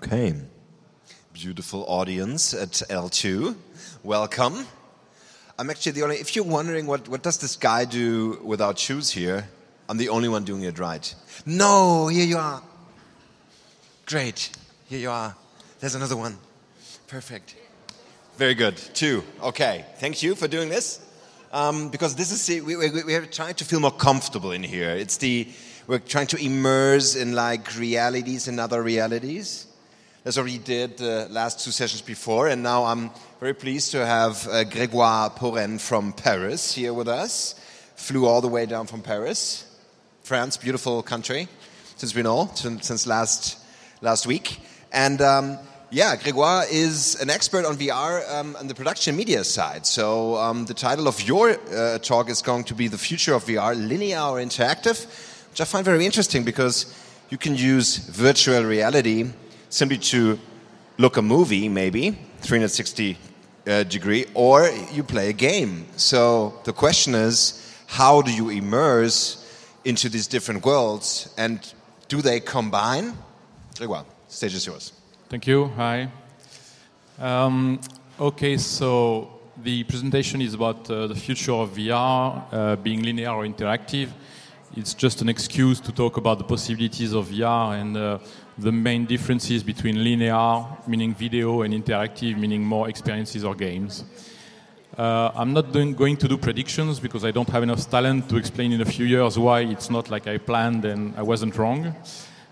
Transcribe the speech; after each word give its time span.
Okay. 0.00 0.32
Beautiful 1.32 1.84
audience 1.88 2.54
at 2.54 2.70
L2. 2.88 3.56
Welcome. 4.04 4.64
I'm 5.58 5.70
actually 5.70 5.92
the 5.92 6.02
only, 6.04 6.16
if 6.18 6.36
you're 6.36 6.44
wondering 6.44 6.86
what, 6.86 7.08
what 7.08 7.24
does 7.24 7.38
this 7.38 7.56
guy 7.56 7.84
do 7.84 8.38
without 8.44 8.78
shoes 8.78 9.10
here, 9.10 9.48
I'm 9.88 9.96
the 9.96 10.10
only 10.10 10.28
one 10.28 10.44
doing 10.44 10.62
it 10.62 10.78
right. 10.78 11.12
No, 11.44 12.06
here 12.06 12.24
you 12.24 12.38
are. 12.38 12.62
Great. 14.06 14.50
Here 14.86 15.00
you 15.00 15.10
are. 15.10 15.34
There's 15.80 15.96
another 15.96 16.16
one. 16.16 16.38
Perfect. 17.08 17.56
Very 18.36 18.54
good. 18.54 18.76
Two. 18.76 19.24
Okay. 19.42 19.84
Thank 19.96 20.22
you 20.22 20.36
for 20.36 20.46
doing 20.46 20.68
this. 20.68 21.04
Um, 21.50 21.88
because 21.88 22.14
this 22.14 22.30
is, 22.30 22.64
we, 22.64 22.76
we, 22.76 23.02
we 23.02 23.14
are 23.16 23.26
trying 23.26 23.54
to 23.54 23.64
feel 23.64 23.80
more 23.80 23.90
comfortable 23.90 24.52
in 24.52 24.62
here. 24.62 24.90
It's 24.90 25.16
the, 25.16 25.48
we're 25.88 25.98
trying 25.98 26.28
to 26.28 26.36
immerse 26.36 27.16
in 27.16 27.34
like 27.34 27.76
realities 27.76 28.46
and 28.46 28.60
other 28.60 28.80
realities. 28.80 29.67
What 30.36 30.44
we 30.44 30.58
did 30.58 30.98
the 30.98 31.26
last 31.30 31.64
two 31.64 31.70
sessions 31.70 32.02
before, 32.02 32.48
and 32.48 32.62
now 32.62 32.84
I'm 32.84 33.10
very 33.40 33.54
pleased 33.54 33.92
to 33.92 34.04
have 34.04 34.46
uh, 34.46 34.64
Grégoire 34.64 35.34
Parain 35.34 35.80
from 35.80 36.12
Paris 36.12 36.74
here 36.74 36.92
with 36.92 37.08
us. 37.08 37.54
Flew 37.96 38.26
all 38.26 38.42
the 38.42 38.48
way 38.48 38.66
down 38.66 38.86
from 38.86 39.00
Paris, 39.00 39.64
France, 40.24 40.58
beautiful 40.58 41.02
country, 41.02 41.48
since 41.96 42.14
we 42.14 42.20
know, 42.20 42.50
since 42.52 43.06
last, 43.06 43.58
last 44.02 44.26
week. 44.26 44.60
And 44.92 45.22
um, 45.22 45.58
yeah, 45.90 46.14
Grégoire 46.14 46.70
is 46.70 47.18
an 47.22 47.30
expert 47.30 47.64
on 47.64 47.78
VR 47.78 48.30
um, 48.30 48.54
on 48.56 48.68
the 48.68 48.74
production 48.74 49.16
media 49.16 49.42
side. 49.44 49.86
So 49.86 50.36
um, 50.36 50.66
the 50.66 50.74
title 50.74 51.08
of 51.08 51.22
your 51.22 51.56
uh, 51.74 51.98
talk 52.00 52.28
is 52.28 52.42
going 52.42 52.64
to 52.64 52.74
be 52.74 52.86
The 52.88 52.98
Future 52.98 53.32
of 53.32 53.44
VR, 53.44 53.74
Linear 53.74 54.20
or 54.20 54.36
Interactive, 54.36 55.06
which 55.48 55.62
I 55.62 55.64
find 55.64 55.86
very 55.86 56.04
interesting 56.04 56.44
because 56.44 56.94
you 57.30 57.38
can 57.38 57.56
use 57.56 57.96
virtual 57.96 58.62
reality 58.64 59.32
simply 59.68 59.98
to 59.98 60.38
look 60.98 61.16
a 61.16 61.22
movie, 61.22 61.68
maybe 61.68 62.10
360 62.40 63.16
uh, 63.66 63.82
degree, 63.84 64.26
or 64.34 64.68
you 64.92 65.02
play 65.02 65.28
a 65.28 65.32
game. 65.32 65.86
So 65.96 66.60
the 66.64 66.72
question 66.72 67.14
is, 67.14 67.64
how 67.86 68.22
do 68.22 68.32
you 68.32 68.50
immerse 68.50 69.44
into 69.84 70.08
these 70.08 70.26
different 70.26 70.64
worlds, 70.64 71.32
and 71.36 71.60
do 72.08 72.20
they 72.22 72.40
combine? 72.40 73.16
Well. 73.80 74.06
Stage 74.28 74.54
is 74.54 74.66
yours. 74.66 74.92
Thank 75.30 75.46
you. 75.46 75.68
Hi. 75.76 76.08
Um, 77.18 77.80
okay, 78.20 78.58
so 78.58 79.40
the 79.56 79.84
presentation 79.84 80.42
is 80.42 80.52
about 80.52 80.90
uh, 80.90 81.06
the 81.06 81.14
future 81.14 81.52
of 81.52 81.70
VR 81.70 82.44
uh, 82.52 82.76
being 82.76 83.02
linear 83.02 83.30
or 83.30 83.44
interactive. 83.44 84.10
It's 84.76 84.92
just 84.94 85.22
an 85.22 85.28
excuse 85.28 85.80
to 85.80 85.92
talk 85.92 86.18
about 86.18 86.38
the 86.38 86.44
possibilities 86.44 87.14
of 87.14 87.28
VR 87.28 87.80
and 87.80 87.96
uh, 87.96 88.18
the 88.58 88.70
main 88.70 89.06
differences 89.06 89.62
between 89.62 90.04
linear, 90.04 90.66
meaning 90.86 91.14
video, 91.14 91.62
and 91.62 91.72
interactive, 91.72 92.36
meaning 92.36 92.62
more 92.62 92.88
experiences 92.88 93.44
or 93.44 93.54
games. 93.54 94.04
Uh, 94.96 95.30
I'm 95.34 95.52
not 95.52 95.72
doing, 95.72 95.94
going 95.94 96.16
to 96.18 96.28
do 96.28 96.36
predictions 96.36 97.00
because 97.00 97.24
I 97.24 97.30
don't 97.30 97.48
have 97.48 97.62
enough 97.62 97.88
talent 97.88 98.28
to 98.28 98.36
explain 98.36 98.72
in 98.72 98.80
a 98.80 98.84
few 98.84 99.06
years 99.06 99.38
why 99.38 99.60
it's 99.60 99.90
not 99.90 100.10
like 100.10 100.26
I 100.26 100.38
planned 100.38 100.84
and 100.84 101.16
I 101.16 101.22
wasn't 101.22 101.56
wrong. 101.56 101.94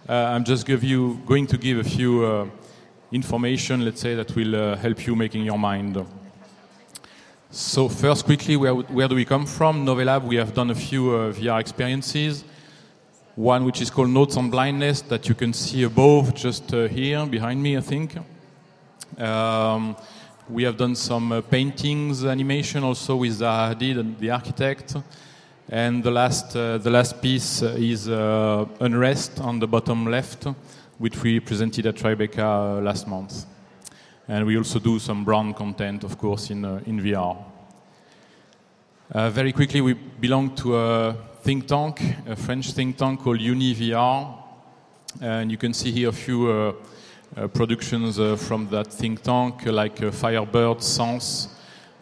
Uh, 0.08 0.12
I'm 0.12 0.44
just 0.44 0.66
you, 0.68 1.20
going 1.26 1.46
to 1.48 1.58
give 1.58 1.78
a 1.78 1.84
few 1.84 2.24
uh, 2.24 2.46
information, 3.12 3.84
let's 3.84 4.00
say, 4.00 4.14
that 4.14 4.34
will 4.34 4.54
uh, 4.54 4.76
help 4.76 5.06
you 5.06 5.16
making 5.16 5.44
your 5.44 5.58
mind. 5.58 6.06
So 7.56 7.88
first, 7.88 8.26
quickly, 8.26 8.54
where, 8.58 8.74
where 8.74 9.08
do 9.08 9.14
we 9.14 9.24
come 9.24 9.46
from? 9.46 9.86
Novelab, 9.86 10.24
we 10.24 10.36
have 10.36 10.52
done 10.52 10.68
a 10.70 10.74
few 10.74 11.14
uh, 11.14 11.32
VR 11.32 11.58
experiences 11.58 12.44
one 13.34 13.64
which 13.64 13.80
is 13.80 13.88
called 13.88 14.10
Notes 14.10 14.36
on 14.36 14.50
Blindness 14.50 15.00
that 15.02 15.26
you 15.26 15.34
can 15.34 15.54
see 15.54 15.84
above, 15.84 16.34
just 16.34 16.74
uh, 16.74 16.86
here 16.86 17.24
behind 17.24 17.62
me, 17.62 17.78
I 17.78 17.80
think. 17.80 18.18
Um, 19.18 19.96
we 20.50 20.64
have 20.64 20.76
done 20.76 20.94
some 20.94 21.32
uh, 21.32 21.40
paintings, 21.40 22.26
animation 22.26 22.84
also 22.84 23.16
with 23.16 23.40
Zaha 23.40 23.74
Hadid, 23.74 24.18
the 24.18 24.30
architect. 24.30 24.96
And 25.70 26.02
the 26.02 26.10
last, 26.10 26.54
uh, 26.54 26.76
the 26.76 26.90
last 26.90 27.22
piece 27.22 27.62
is 27.62 28.06
uh, 28.06 28.66
Unrest 28.80 29.40
on 29.40 29.60
the 29.60 29.66
bottom 29.66 30.04
left, 30.04 30.46
which 30.98 31.22
we 31.22 31.40
presented 31.40 31.86
at 31.86 31.94
Tribeca 31.94 32.38
uh, 32.78 32.82
last 32.82 33.08
month. 33.08 33.46
And 34.28 34.46
we 34.46 34.56
also 34.56 34.78
do 34.78 34.98
some 34.98 35.24
brown 35.24 35.54
content, 35.54 36.04
of 36.04 36.18
course, 36.18 36.50
in, 36.50 36.64
uh, 36.64 36.80
in 36.86 37.00
VR. 37.00 37.36
very 39.30 39.52
quickly, 39.52 39.80
we 39.80 39.92
belong 39.92 40.54
to 40.56 40.76
a 40.76 41.16
think 41.42 41.66
tank, 41.68 42.00
a 42.26 42.34
French 42.34 42.72
think 42.72 42.96
tank 42.96 43.20
called 43.20 43.38
UniVR. 43.38 44.34
And 45.20 45.50
you 45.50 45.56
can 45.56 45.72
see 45.72 45.92
here 45.92 46.08
a 46.08 46.12
few 46.12 46.50
uh, 46.50 46.72
uh, 47.36 47.46
productions 47.48 48.18
uh, 48.18 48.34
from 48.36 48.68
that 48.68 48.92
think 48.92 49.22
tank, 49.22 49.66
like 49.66 50.02
uh, 50.02 50.10
Firebird, 50.10 50.82
Sens, 50.82 51.48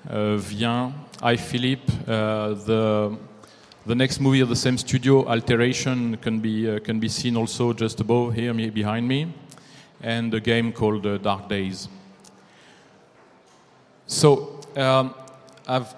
uh, 0.08 0.36
Vient, 0.36 0.94
I, 1.20 1.36
Philip. 1.36 1.80
Uh, 2.06 2.54
the, 2.54 3.18
the 3.84 3.94
next 3.94 4.20
movie 4.20 4.40
of 4.40 4.48
the 4.48 4.56
same 4.56 4.78
studio, 4.78 5.26
Alteration, 5.26 6.16
can 6.18 6.40
be, 6.40 6.78
can 6.80 7.00
be 7.00 7.08
seen 7.08 7.36
also 7.36 7.72
just 7.72 8.00
above 8.00 8.34
here, 8.34 8.54
behind 8.70 9.08
me. 9.08 9.32
And 10.00 10.32
a 10.34 10.40
game 10.40 10.72
called 10.72 11.22
Dark 11.22 11.48
Days. 11.48 11.88
So, 14.06 14.60
um, 14.76 15.14
I've 15.66 15.94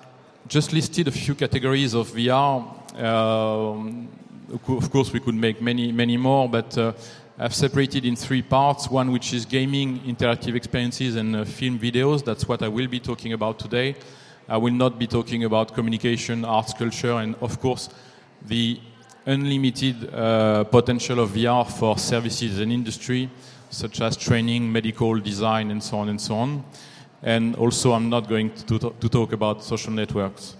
just 0.49 0.73
listed 0.73 1.09
a 1.09 1.11
few 1.11 1.35
categories 1.35 1.95
of 1.95 2.09
VR 2.09 2.77
um, 2.97 4.09
of 4.49 4.91
course, 4.91 5.13
we 5.13 5.21
could 5.21 5.35
make 5.35 5.61
many, 5.61 5.93
many 5.93 6.17
more, 6.17 6.49
but 6.49 6.77
uh, 6.79 6.93
I've 7.39 7.55
separated 7.55 8.05
in 8.05 8.17
three 8.17 8.43
parts. 8.43 8.91
One 8.91 9.13
which 9.13 9.33
is 9.33 9.45
gaming, 9.45 10.01
interactive 10.01 10.55
experiences, 10.55 11.17
and 11.17 11.37
uh, 11.37 11.45
film 11.45 11.79
videos. 11.79 12.25
That's 12.25 12.49
what 12.49 12.63
I 12.63 12.69
will 12.69 12.87
be 12.87 13.01
talking 13.01 13.33
about 13.33 13.59
today. 13.59 13.97
I 14.49 14.57
will 14.57 14.73
not 14.73 14.99
be 14.99 15.07
talking 15.07 15.45
about 15.45 15.75
communication, 15.75 16.45
arts, 16.45 16.73
culture, 16.73 17.15
and 17.15 17.35
of 17.41 17.61
course, 17.61 17.89
the 18.47 18.81
unlimited 19.27 20.15
uh, 20.15 20.65
potential 20.65 21.19
of 21.19 21.31
VR 21.31 21.69
for 21.69 21.99
services 21.99 22.61
and 22.61 22.73
industry, 22.73 23.29
such 23.71 24.01
as 24.01 24.17
training, 24.17 24.71
medical, 24.73 25.19
design, 25.19 25.73
and 25.73 25.83
so 25.83 25.99
on 25.99 26.09
and 26.09 26.21
so 26.21 26.37
on. 26.37 26.65
And 27.23 27.57
also, 27.57 27.93
I'm 27.93 28.09
not 28.09 28.29
going 28.29 28.51
to, 28.55 28.79
to 28.79 29.09
talk 29.09 29.33
about 29.33 29.65
social 29.65 29.93
networks. 29.93 30.57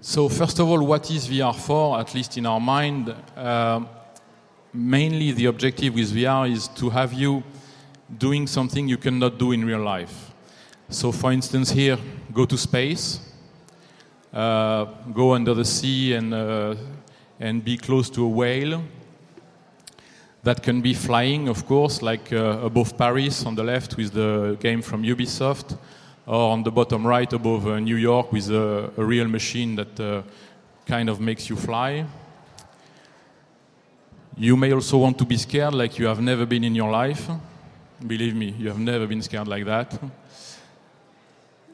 So, 0.00 0.28
first 0.28 0.60
of 0.60 0.68
all, 0.68 0.84
what 0.86 1.10
is 1.10 1.26
VR 1.26 1.54
for, 1.54 1.98
at 1.98 2.14
least 2.14 2.38
in 2.38 2.46
our 2.46 2.60
mind? 2.60 3.14
Uh, 3.36 3.80
mainly, 4.72 5.32
the 5.32 5.46
objective 5.46 5.94
with 5.94 6.12
VR 6.12 6.50
is 6.50 6.68
to 6.68 6.88
have 6.90 7.12
you 7.12 7.42
doing 8.16 8.46
something 8.46 8.88
you 8.88 8.96
cannot 8.96 9.38
do 9.38 9.52
in 9.52 9.64
real 9.64 9.82
life. 9.82 10.30
So, 10.88 11.10
for 11.12 11.32
instance, 11.32 11.70
here, 11.70 11.98
go 12.32 12.46
to 12.46 12.56
space, 12.56 13.20
uh, 14.32 14.84
go 15.12 15.34
under 15.34 15.52
the 15.52 15.64
sea 15.64 16.14
and, 16.14 16.32
uh, 16.32 16.76
and 17.40 17.64
be 17.64 17.76
close 17.76 18.08
to 18.10 18.24
a 18.24 18.28
whale. 18.28 18.82
That 20.48 20.62
can 20.62 20.80
be 20.80 20.94
flying, 20.94 21.46
of 21.46 21.66
course, 21.66 22.00
like 22.00 22.32
uh, 22.32 22.64
above 22.64 22.96
Paris 22.96 23.44
on 23.44 23.54
the 23.54 23.62
left 23.62 23.98
with 23.98 24.14
the 24.14 24.56
game 24.58 24.80
from 24.80 25.02
Ubisoft 25.02 25.76
or 26.26 26.52
on 26.52 26.62
the 26.62 26.70
bottom 26.70 27.06
right 27.06 27.30
above 27.34 27.66
uh, 27.66 27.78
New 27.78 27.96
York 27.96 28.32
with 28.32 28.48
a, 28.48 28.90
a 28.96 29.04
real 29.04 29.28
machine 29.28 29.76
that 29.76 30.00
uh, 30.00 30.22
kind 30.86 31.10
of 31.10 31.20
makes 31.20 31.50
you 31.50 31.56
fly. 31.56 32.02
You 34.38 34.56
may 34.56 34.72
also 34.72 34.96
want 34.96 35.18
to 35.18 35.26
be 35.26 35.36
scared 35.36 35.74
like 35.74 35.98
you 35.98 36.06
have 36.06 36.22
never 36.22 36.46
been 36.46 36.64
in 36.64 36.74
your 36.74 36.90
life. 36.90 37.28
Believe 38.06 38.34
me, 38.34 38.54
you 38.58 38.68
have 38.68 38.78
never 38.78 39.06
been 39.06 39.20
scared 39.20 39.48
like 39.48 39.66
that. 39.66 40.00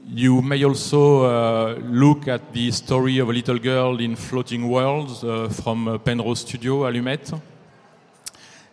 You 0.05 0.43
may 0.43 0.65
also 0.65 1.23
uh, 1.23 1.75
look 1.79 2.27
at 2.27 2.53
the 2.53 2.73
story 2.73 3.19
of 3.19 3.29
a 3.29 3.33
little 3.33 3.61
girl 3.61 4.01
in 4.01 4.17
Floating 4.17 4.69
Worlds 4.69 5.23
uh, 5.23 5.49
from 5.49 5.87
uh, 5.87 5.99
Penrose 5.99 6.41
Studio, 6.41 6.83
Allumette. 6.91 7.41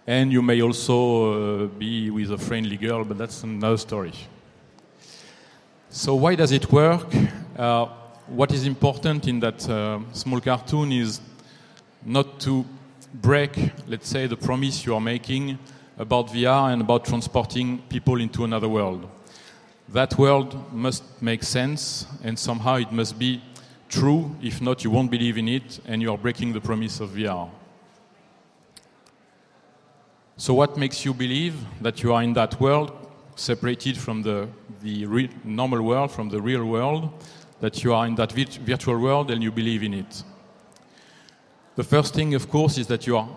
And 0.07 0.31
you 0.31 0.41
may 0.41 0.62
also 0.62 1.63
uh, 1.63 1.67
be 1.67 2.09
with 2.09 2.31
a 2.31 2.38
friendly 2.38 2.77
girl, 2.77 3.03
but 3.03 3.18
that's 3.18 3.44
another 3.44 3.77
story. 3.77 4.13
So 5.89 6.15
why 6.15 6.36
does 6.36 6.51
it 6.51 6.71
work? 6.71 7.06
Uh, 7.56 7.86
what 8.27 8.51
is 8.51 8.65
important 8.65 9.27
in 9.27 9.39
that 9.42 9.69
uh, 9.69 10.00
small 10.13 10.39
cartoon 10.39 10.92
is 10.92 11.21
not 12.03 12.39
to 12.39 12.65
break, 13.13 13.71
let's 13.88 14.07
say, 14.07 14.25
the 14.25 14.38
promise 14.38 14.86
you 14.86 14.95
are 14.95 15.01
making 15.01 15.59
about 15.98 16.30
VR 16.30 16.74
and 16.74 16.81
about 16.81 17.06
transporting 17.06 17.80
people 17.89 18.19
into 18.19 18.44
another 18.44 18.69
world. 18.69 19.07
That 19.89 20.18
world 20.18 20.74
must 20.74 21.04
make 21.21 21.44
sense, 21.44 22.07
and 22.24 22.39
somehow 22.39 22.75
it 22.75 22.92
must 22.92 23.19
be 23.19 23.42
true. 23.89 24.33
If 24.42 24.62
not, 24.62 24.83
you 24.83 24.89
won't 24.89 25.12
believe 25.12 25.38
in 25.38 25.47
it, 25.47 25.80
and 25.86 26.01
you 26.01 26.12
are 26.12 26.18
breaking 26.18 26.54
the 26.54 26.62
promise 26.62 27.01
of 27.01 27.09
VR. 27.09 27.50
So, 30.38 30.54
what 30.54 30.78
makes 30.78 31.06
you 31.06 31.13
believe 31.13 31.56
that 31.81 32.01
you 32.01 32.13
are 32.13 32.24
in 32.24 32.33
that 32.33 32.60
world? 32.60 33.01
separated 33.36 33.98
from 33.98 34.22
the, 34.22 34.48
the 34.81 35.30
normal 35.44 35.81
world, 35.81 36.12
from 36.12 36.30
the 36.30 36.42
real 36.42 36.66
world, 36.66 37.10
that 37.60 37.83
you 37.83 37.94
are 37.94 38.06
in 38.07 38.16
that 38.16 38.31
virtual 38.31 39.00
world 39.00 39.31
and 39.31 39.44
you 39.44 39.51
believe 39.51 39.83
in 39.83 39.94
it. 39.94 40.24
The 41.75 41.83
first 41.83 42.13
thing, 42.13 42.33
of 42.36 42.50
course, 42.50 42.78
is 42.78 42.88
that 42.88 43.07
you 43.07 43.18
are 43.18 43.30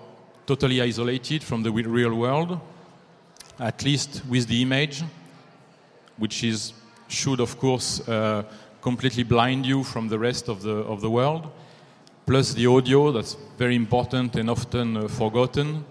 totally 0.47 0.83
isolated 0.83 1.43
from 1.43 1.63
the 1.63 1.71
real 1.71 2.15
world, 2.15 2.61
at 3.59 3.85
least 3.85 4.23
with 4.29 4.47
the 4.47 4.61
image, 4.63 5.03
which 6.17 6.45
is 6.45 6.73
should 7.09 7.41
of 7.41 7.59
course 7.59 8.07
uh, 8.09 8.43
completely 8.81 9.23
blind 9.23 9.67
you 9.67 9.85
from 9.85 10.09
the 10.09 10.19
rest 10.19 10.49
of 10.49 10.63
the 10.63 10.77
of 10.93 11.01
the 11.01 11.11
world. 11.11 11.47
Plus 12.27 12.55
the 12.55 12.67
audio, 12.67 13.13
that's 13.13 13.37
very 13.59 13.77
important 13.77 14.37
and 14.37 14.49
often 14.51 14.97
uh, 14.97 15.09
forgotten. 15.09 15.85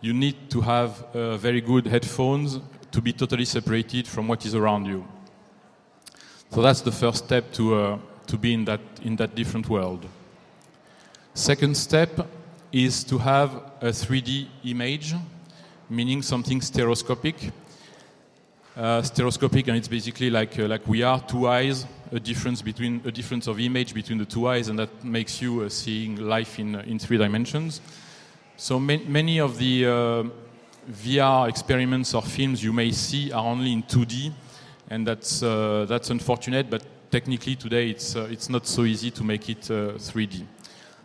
You 0.00 0.12
need 0.12 0.50
to 0.50 0.60
have 0.60 1.04
uh, 1.14 1.36
very 1.36 1.60
good 1.60 1.86
headphones 1.86 2.60
to 2.92 3.00
be 3.00 3.12
totally 3.12 3.44
separated 3.44 4.06
from 4.06 4.28
what 4.28 4.46
is 4.46 4.54
around 4.54 4.86
you. 4.86 5.06
So 6.50 6.62
that's 6.62 6.80
the 6.80 6.92
first 6.92 7.24
step 7.24 7.52
to, 7.52 7.74
uh, 7.74 7.98
to 8.26 8.38
be 8.38 8.54
in 8.54 8.64
that, 8.64 8.80
in 9.02 9.16
that 9.16 9.34
different 9.34 9.68
world. 9.68 10.06
Second 11.34 11.76
step 11.76 12.26
is 12.72 13.04
to 13.04 13.18
have 13.18 13.54
a 13.80 13.90
3D 13.90 14.48
image, 14.64 15.14
meaning 15.90 16.22
something 16.22 16.60
stereoscopic. 16.60 17.50
Uh, 18.76 19.02
stereoscopic, 19.02 19.66
and 19.66 19.76
it's 19.76 19.88
basically 19.88 20.30
like 20.30 20.56
uh, 20.56 20.68
like 20.68 20.86
we 20.86 21.02
are 21.02 21.20
two 21.22 21.48
eyes, 21.48 21.84
a 22.12 22.20
difference 22.20 22.62
between 22.62 23.00
a 23.04 23.10
difference 23.10 23.48
of 23.48 23.58
image 23.58 23.92
between 23.92 24.18
the 24.18 24.24
two 24.24 24.46
eyes, 24.46 24.68
and 24.68 24.78
that 24.78 25.04
makes 25.04 25.42
you 25.42 25.62
uh, 25.62 25.68
seeing 25.68 26.14
life 26.14 26.60
in 26.60 26.76
uh, 26.76 26.82
in 26.86 26.96
three 26.96 27.18
dimensions. 27.18 27.80
So 28.60 28.80
ma- 28.80 28.98
many 29.06 29.38
of 29.38 29.56
the 29.56 29.86
uh, 29.86 30.24
VR 30.90 31.48
experiments 31.48 32.12
or 32.12 32.22
films 32.22 32.60
you 32.60 32.72
may 32.72 32.90
see 32.90 33.30
are 33.30 33.44
only 33.44 33.72
in 33.72 33.84
2D, 33.84 34.32
and 34.90 35.06
that's 35.06 35.44
uh, 35.44 35.86
that's 35.88 36.10
unfortunate. 36.10 36.68
But 36.68 36.82
technically 37.08 37.54
today 37.54 37.90
it's 37.90 38.16
uh, 38.16 38.26
it's 38.28 38.48
not 38.48 38.66
so 38.66 38.82
easy 38.82 39.12
to 39.12 39.22
make 39.22 39.48
it 39.48 39.70
uh, 39.70 39.94
3D. 39.96 40.44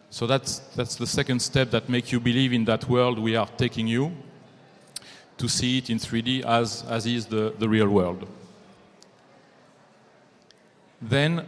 So 0.10 0.26
that's 0.26 0.60
that's 0.76 0.96
the 0.96 1.06
second 1.06 1.44
step 1.44 1.70
that 1.70 1.90
make 1.90 2.12
you 2.12 2.20
believe 2.20 2.54
in 2.54 2.66
that 2.66 2.90
world 2.90 3.20
we 3.20 3.36
are 3.36 3.48
taking 3.56 3.86
you 3.88 4.12
to 5.38 5.48
see 5.48 5.78
it 5.78 5.92
in 5.92 6.00
3D 6.00 6.44
as 6.46 6.84
as 6.90 7.06
is 7.06 7.28
the, 7.28 7.54
the 7.60 7.70
real 7.70 7.88
world. 7.88 8.28
Then 11.00 11.46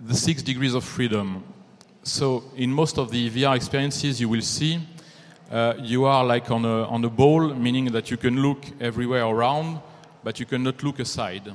the 0.00 0.14
six 0.14 0.40
degrees 0.42 0.72
of 0.72 0.82
freedom. 0.82 1.44
So 2.06 2.44
in 2.54 2.72
most 2.72 2.98
of 2.98 3.10
the 3.10 3.28
VR 3.30 3.56
experiences 3.56 4.20
you 4.20 4.28
will 4.28 4.40
see 4.40 4.78
uh, 5.50 5.74
you 5.80 6.04
are 6.04 6.24
like 6.24 6.52
on 6.52 6.64
a, 6.64 6.84
on 6.84 7.04
a 7.04 7.08
ball, 7.10 7.52
meaning 7.52 7.86
that 7.86 8.12
you 8.12 8.16
can 8.16 8.40
look 8.40 8.64
everywhere 8.80 9.24
around, 9.24 9.80
but 10.22 10.38
you 10.38 10.46
cannot 10.46 10.80
look 10.84 11.00
aside. 11.00 11.52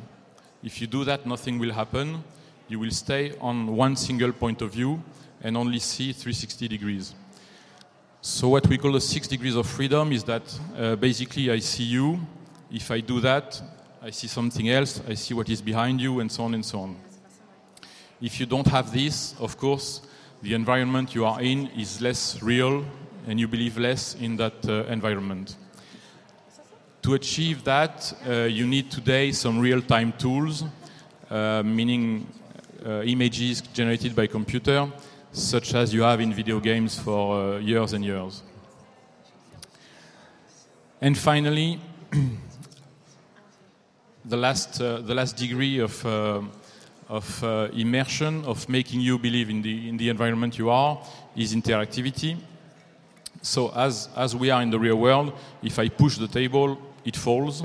If 0.62 0.81
you 0.81 0.88
do 0.88 1.06
that, 1.06 1.25
nothing 1.25 1.57
will 1.57 1.71
happen. 1.71 2.21
You 2.68 2.80
will 2.80 2.92
stay 2.92 3.33
on 3.39 3.77
one 3.77 3.95
single 3.95 4.33
point 4.33 4.62
of 4.62 4.74
view 4.74 5.01
and 5.42 5.56
only 5.56 5.80
see 5.80 6.12
360 6.12 6.68
degrees. 6.68 7.15
So 8.19 8.50
what 8.50 8.68
we 8.68 8.77
call 8.77 8.92
the 8.92 9.00
six 9.00 9.30
degrees 9.30 9.56
of 9.56 9.65
freedom 9.65 10.12
is 10.12 10.25
that 10.25 10.59
uh, 10.77 10.98
basically 10.98 11.50
I 11.50 11.59
see 11.59 11.86
you. 11.86 12.19
If 12.69 12.92
I 12.92 13.00
do 13.00 13.21
that, 13.21 13.62
I 14.01 14.09
see 14.09 14.27
something 14.27 14.68
else. 14.68 15.00
I 15.07 15.13
see 15.13 15.33
what 15.33 15.48
is 15.48 15.62
behind 15.62 16.01
you, 16.01 16.19
and 16.19 16.30
so 16.30 16.44
on 16.44 16.53
and 16.53 16.65
so 16.65 16.81
on. 16.81 16.98
If 18.19 18.38
you 18.38 18.45
don't 18.45 18.68
have 18.68 18.92
this, 18.92 19.33
of 19.39 19.57
course, 19.57 20.01
the 20.41 20.53
environment 20.53 21.13
you 21.13 21.25
are 21.25 21.41
in 21.41 21.67
is 21.77 22.01
less 22.01 22.41
real, 22.41 22.83
and 23.27 23.39
you 23.39 23.47
believe 23.47 23.77
less 23.77 24.15
in 24.15 24.38
that 24.38 24.67
uh, 24.67 24.85
environment. 24.85 25.55
To 27.03 27.13
achieve 27.13 27.63
that, 27.63 28.13
uh, 28.27 28.43
you 28.43 28.67
need 28.67 28.91
today 28.91 29.31
some 29.31 29.59
real-time 29.59 30.13
tools, 30.13 30.63
uh, 31.29 31.61
meaning 31.63 32.27
uh, 32.85 33.03
images 33.03 33.61
generated 33.61 34.15
by 34.15 34.27
computer, 34.27 34.91
such 35.31 35.73
as 35.75 35.93
you 35.93 36.01
have 36.01 36.19
in 36.19 36.33
video 36.33 36.59
games 36.59 36.99
for 36.99 37.55
uh, 37.55 37.57
years 37.59 37.93
and 37.93 38.03
years. 38.03 38.43
And 40.99 41.17
finally, 41.17 41.79
the 44.25 44.38
last, 44.38 44.81
uh, 44.81 45.01
the 45.01 45.15
last 45.15 45.38
degree 45.38 45.79
of, 45.79 46.05
of 47.11 47.43
uh, 47.43 47.67
immersion, 47.73 48.45
of 48.45 48.67
making 48.69 49.01
you 49.01 49.19
believe 49.19 49.49
in 49.49 49.61
the, 49.61 49.89
in 49.89 49.97
the 49.97 50.07
environment 50.07 50.57
you 50.57 50.69
are, 50.69 50.97
is 51.35 51.53
interactivity. 51.53 52.37
So 53.41 53.69
as, 53.75 54.07
as 54.15 54.33
we 54.33 54.49
are 54.49 54.61
in 54.61 54.69
the 54.69 54.79
real 54.79 54.95
world, 54.95 55.33
if 55.61 55.77
I 55.77 55.89
push 55.89 56.17
the 56.17 56.29
table, 56.29 56.77
it 57.03 57.17
falls. 57.17 57.63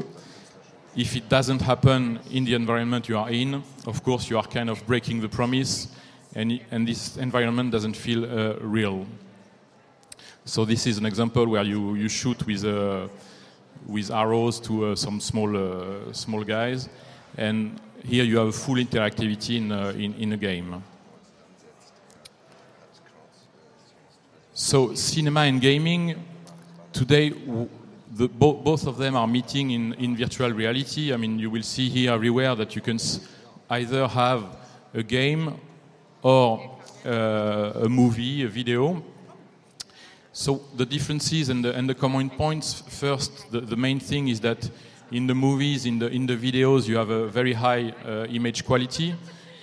If 0.97 1.15
it 1.15 1.29
doesn't 1.29 1.63
happen 1.63 2.19
in 2.33 2.45
the 2.45 2.55
environment 2.55 3.09
you 3.09 3.17
are 3.19 3.31
in, 3.31 3.63
of 3.87 4.03
course 4.03 4.29
you 4.29 4.37
are 4.37 4.47
kind 4.47 4.69
of 4.69 4.85
breaking 4.85 5.21
the 5.21 5.29
promise 5.29 5.95
and, 6.35 6.61
and 6.73 6.89
this 6.89 7.17
environment 7.17 7.71
doesn't 7.71 7.97
feel 7.97 8.25
uh, 8.25 8.55
real. 8.61 9.07
So 10.45 10.65
this 10.65 10.89
is 10.89 10.99
an 10.99 11.07
example 11.07 11.47
where 11.47 11.63
you, 11.63 11.95
you 11.95 12.09
shoot 12.09 12.45
with, 12.47 12.65
uh, 12.65 13.07
with 13.87 14.11
arrows 14.11 14.59
to 14.61 14.87
uh, 14.87 14.97
some 14.97 15.21
small, 15.21 15.57
uh, 15.57 16.13
small 16.13 16.43
guys 16.43 16.89
and 17.37 17.79
here 18.07 18.25
you 18.25 18.39
have 18.39 18.55
full 18.55 18.77
interactivity 18.77 19.57
in, 19.57 19.73
uh, 19.73 19.93
in, 19.97 20.15
in 20.15 20.33
a 20.33 20.37
game. 20.37 20.83
So 24.55 24.95
cinema 24.95 25.41
and 25.41 25.61
gaming 25.61 26.25
today, 26.93 27.31
the, 27.31 28.29
bo- 28.29 28.55
both 28.55 28.87
of 28.87 28.97
them 28.97 29.17
are 29.17 29.27
meeting 29.27 29.73
in, 29.73 29.93
in 29.95 30.17
virtual 30.17 30.51
reality. 30.53 31.13
I 31.13 31.17
mean, 31.17 31.39
you 31.39 31.51
will 31.51 31.63
see 31.63 31.89
here 31.89 32.13
everywhere 32.13 32.55
that 32.55 32.75
you 32.75 32.81
can 32.81 32.99
either 33.71 34.07
have 34.07 34.45
a 34.95 35.03
game 35.03 35.55
or 36.23 36.79
uh, 37.05 37.85
a 37.85 37.89
movie, 37.89 38.45
a 38.45 38.49
video. 38.49 39.03
So 40.33 40.63
the 40.77 40.87
differences 40.87 41.49
and 41.49 41.65
the, 41.65 41.75
and 41.75 41.89
the 41.89 41.95
common 41.95 42.31
points. 42.31 42.83
First, 42.89 43.51
the, 43.51 43.61
the 43.61 43.77
main 43.77 44.01
thing 44.01 44.29
is 44.29 44.41
that 44.41 44.71
in 45.11 45.27
the 45.27 45.35
movies, 45.35 45.87
in 45.87 45.99
the 45.99 46.09
in 46.09 46.27
the 46.27 46.37
videos, 46.37 46.89
you 46.89 46.97
have 46.97 47.11
a 47.11 47.29
very 47.29 47.53
high 47.53 47.93
uh, 48.05 48.27
image 48.29 48.65
quality, 48.65 49.15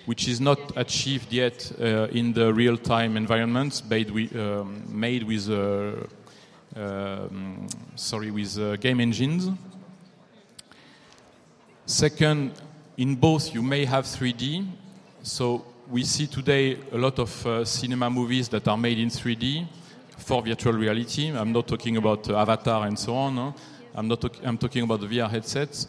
which 0.06 0.28
is 0.28 0.40
not 0.40 0.60
achieved 0.76 1.32
yet 1.32 1.72
uh, 1.80 2.08
in 2.12 2.34
the 2.34 2.54
real-time 2.54 3.18
environments 3.18 3.84
made 3.84 4.10
with, 4.12 4.36
um, 4.36 4.84
made 4.88 5.24
with 5.24 5.50
uh, 5.50 5.94
um, 6.76 7.68
sorry 7.96 8.32
with 8.32 8.58
uh, 8.58 8.76
game 8.78 9.00
engines. 9.00 9.50
Second, 11.86 12.52
in 12.98 13.16
both 13.16 13.54
you 13.54 13.62
may 13.62 13.86
have 13.86 14.06
3D. 14.06 14.66
So 15.24 15.66
we 15.90 16.04
see 16.04 16.28
today 16.28 16.78
a 16.92 16.98
lot 16.98 17.20
of 17.20 17.46
uh, 17.46 17.66
cinema 17.66 18.10
movies 18.10 18.48
that 18.50 18.68
are 18.68 18.78
made 18.78 19.00
in 19.00 19.10
3D 19.10 19.66
for 20.18 20.42
virtual 20.42 20.74
reality. 20.74 21.30
I'm 21.30 21.52
not 21.52 21.68
talking 21.68 21.98
about 21.98 22.30
Avatar 22.30 22.88
and 22.88 22.98
so 22.98 23.16
on. 23.16 23.54
I'm 23.96 24.08
not. 24.08 24.22
Talk- 24.22 24.44
I'm 24.44 24.58
talking 24.58 24.84
about 24.84 25.02
the 25.02 25.08
VR 25.08 25.30
headsets. 25.30 25.88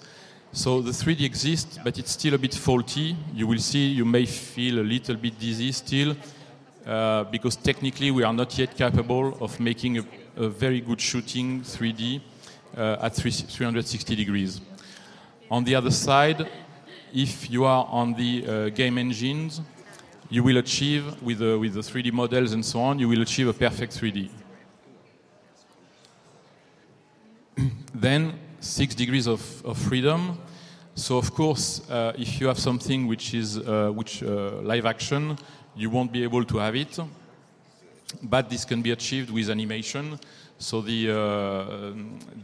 So 0.52 0.80
the 0.80 0.92
3D 0.92 1.24
exists, 1.24 1.78
but 1.82 1.98
it's 1.98 2.12
still 2.12 2.34
a 2.34 2.38
bit 2.38 2.54
faulty. 2.54 3.16
You 3.34 3.46
will 3.46 3.58
see. 3.58 3.88
You 3.88 4.04
may 4.04 4.26
feel 4.26 4.78
a 4.78 4.86
little 4.86 5.16
bit 5.16 5.38
dizzy 5.38 5.72
still, 5.72 6.14
uh, 6.86 7.24
because 7.24 7.56
technically 7.56 8.10
we 8.10 8.22
are 8.22 8.32
not 8.32 8.56
yet 8.58 8.76
capable 8.76 9.36
of 9.40 9.58
making 9.58 9.98
a, 9.98 10.04
a 10.36 10.48
very 10.48 10.80
good 10.80 11.00
shooting 11.00 11.62
3D 11.62 12.20
uh, 12.76 12.96
at 13.00 13.14
three, 13.14 13.30
360 13.30 14.14
degrees. 14.14 14.60
On 15.50 15.64
the 15.64 15.74
other 15.74 15.90
side, 15.90 16.48
if 17.12 17.50
you 17.50 17.64
are 17.64 17.86
on 17.90 18.12
the 18.14 18.46
uh, 18.46 18.68
game 18.68 18.98
engines, 18.98 19.60
you 20.28 20.42
will 20.42 20.58
achieve 20.58 21.20
with 21.22 21.38
the, 21.38 21.58
with 21.58 21.74
the 21.74 21.80
3D 21.80 22.12
models 22.12 22.52
and 22.52 22.64
so 22.64 22.80
on, 22.80 22.98
you 22.98 23.08
will 23.08 23.22
achieve 23.22 23.48
a 23.48 23.52
perfect 23.52 23.98
3D. 23.98 24.30
Then 27.94 28.34
six 28.60 28.94
degrees 28.94 29.26
of, 29.26 29.64
of 29.64 29.78
freedom. 29.78 30.38
So 30.96 31.16
of 31.18 31.32
course, 31.32 31.88
uh, 31.90 32.12
if 32.16 32.40
you 32.40 32.46
have 32.48 32.58
something 32.58 33.06
which 33.06 33.34
is 33.34 33.58
uh, 33.58 33.90
which 33.94 34.22
uh, 34.22 34.60
live 34.62 34.86
action, 34.86 35.36
you 35.76 35.90
won't 35.90 36.12
be 36.12 36.22
able 36.22 36.44
to 36.44 36.58
have 36.58 36.76
it. 36.76 36.98
But 38.22 38.48
this 38.48 38.64
can 38.64 38.82
be 38.82 38.92
achieved 38.92 39.30
with 39.30 39.50
animation. 39.50 40.18
So 40.58 40.80
the 40.80 41.10
uh, 41.10 41.92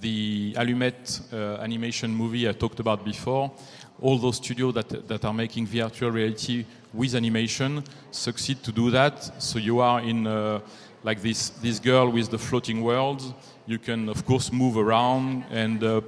the 0.00 0.54
Allumette 0.54 1.33
uh, 1.33 1.62
animation 1.62 2.11
movie 2.11 2.49
I 2.49 2.52
talked 2.52 2.80
about 2.80 3.04
before, 3.04 3.52
all 4.00 4.19
those 4.19 4.37
studios 4.37 4.75
that 4.75 5.07
that 5.07 5.25
are 5.25 5.35
making 5.35 5.66
virtual 5.66 6.11
reality 6.11 6.64
with 6.92 7.14
animation 7.14 7.85
succeed 8.11 8.62
to 8.64 8.73
do 8.73 8.90
that. 8.90 9.40
So 9.40 9.59
you 9.59 9.78
are 9.78 10.00
in 10.00 10.26
uh, 10.26 10.61
like 11.04 11.23
this 11.23 11.50
this 11.62 11.78
girl 11.78 12.11
with 12.11 12.30
the 12.30 12.38
floating 12.38 12.83
worlds. 12.83 13.33
You 13.70 13.78
can 13.78 14.08
of 14.08 14.26
course 14.26 14.52
move 14.52 14.76
around 14.76 15.44
and 15.48 15.84
uh, 15.84 16.00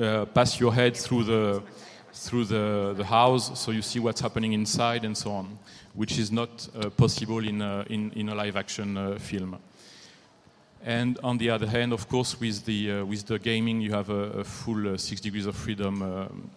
uh, 0.00 0.24
pass 0.24 0.58
your 0.58 0.72
head 0.72 0.96
through 0.96 1.24
the 1.24 1.62
through 2.14 2.46
the, 2.46 2.94
the 2.96 3.04
house, 3.04 3.60
so 3.60 3.72
you 3.72 3.82
see 3.82 3.98
what's 3.98 4.22
happening 4.22 4.54
inside 4.54 5.04
and 5.04 5.14
so 5.14 5.32
on, 5.32 5.58
which 5.92 6.18
is 6.18 6.32
not 6.32 6.66
uh, 6.74 6.88
possible 6.88 7.46
in 7.46 7.60
a, 7.60 7.84
in, 7.90 8.10
in 8.12 8.30
a 8.30 8.34
live 8.34 8.56
action 8.56 8.96
uh, 8.96 9.18
film. 9.18 9.58
And 10.82 11.18
on 11.22 11.36
the 11.36 11.50
other 11.50 11.66
hand, 11.66 11.92
of 11.92 12.08
course, 12.08 12.40
with 12.40 12.64
the 12.64 12.92
uh, 12.92 13.04
with 13.04 13.26
the 13.26 13.38
gaming, 13.38 13.82
you 13.82 13.92
have 13.92 14.08
a, 14.08 14.40
a 14.40 14.44
full 14.44 14.94
uh, 14.94 14.96
six 14.96 15.20
degrees 15.20 15.44
of 15.44 15.54
freedom 15.56 16.00
um, 16.00 16.50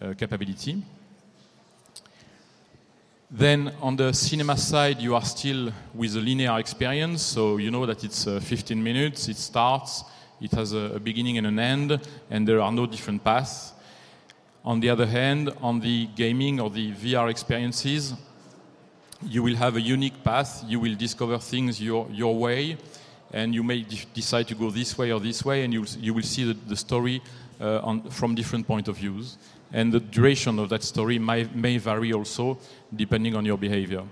uh, 0.00 0.14
capability. 0.14 0.82
Then 3.32 3.72
on 3.80 3.94
the 3.94 4.12
cinema 4.12 4.56
side, 4.56 5.00
you 5.00 5.14
are 5.14 5.24
still 5.24 5.72
with 5.94 6.16
a 6.16 6.20
linear 6.20 6.58
experience, 6.58 7.22
so 7.22 7.58
you 7.58 7.70
know 7.70 7.86
that 7.86 8.02
it's 8.02 8.26
uh, 8.26 8.40
15 8.40 8.82
minutes, 8.82 9.28
it 9.28 9.36
starts, 9.36 10.02
it 10.40 10.50
has 10.50 10.72
a, 10.72 10.96
a, 10.96 10.98
beginning 10.98 11.38
and 11.38 11.46
an 11.46 11.60
end, 11.60 12.00
and 12.28 12.48
there 12.48 12.60
are 12.60 12.72
no 12.72 12.86
different 12.86 13.22
paths. 13.22 13.72
On 14.64 14.80
the 14.80 14.90
other 14.90 15.06
hand, 15.06 15.52
on 15.60 15.78
the 15.78 16.08
gaming 16.16 16.58
or 16.58 16.70
the 16.70 16.90
VR 16.90 17.30
experiences, 17.30 18.14
you 19.22 19.44
will 19.44 19.54
have 19.54 19.76
a 19.76 19.80
unique 19.80 20.24
path, 20.24 20.64
you 20.66 20.80
will 20.80 20.96
discover 20.96 21.38
things 21.38 21.80
your, 21.80 22.08
your 22.10 22.34
way, 22.34 22.78
and 23.32 23.54
you 23.54 23.62
may 23.62 23.82
de- 23.82 24.06
decide 24.12 24.48
to 24.48 24.56
go 24.56 24.70
this 24.70 24.98
way 24.98 25.12
or 25.12 25.20
this 25.20 25.44
way, 25.44 25.62
and 25.62 25.72
you, 25.72 25.86
you 26.00 26.12
will 26.12 26.24
see 26.24 26.52
the, 26.52 26.54
the 26.66 26.76
story 26.76 27.22
on, 27.60 28.02
from 28.10 28.34
different 28.34 28.66
point 28.66 28.88
of 28.88 28.96
views 28.96 29.36
and 29.72 29.92
the 29.92 30.00
duration 30.00 30.58
of 30.58 30.68
that 30.68 30.82
story 30.82 31.18
may, 31.18 31.44
may 31.54 31.78
vary 31.78 32.12
also 32.12 32.58
depending 32.94 33.36
on 33.36 33.44
your 33.44 33.58
behavior. 33.58 34.02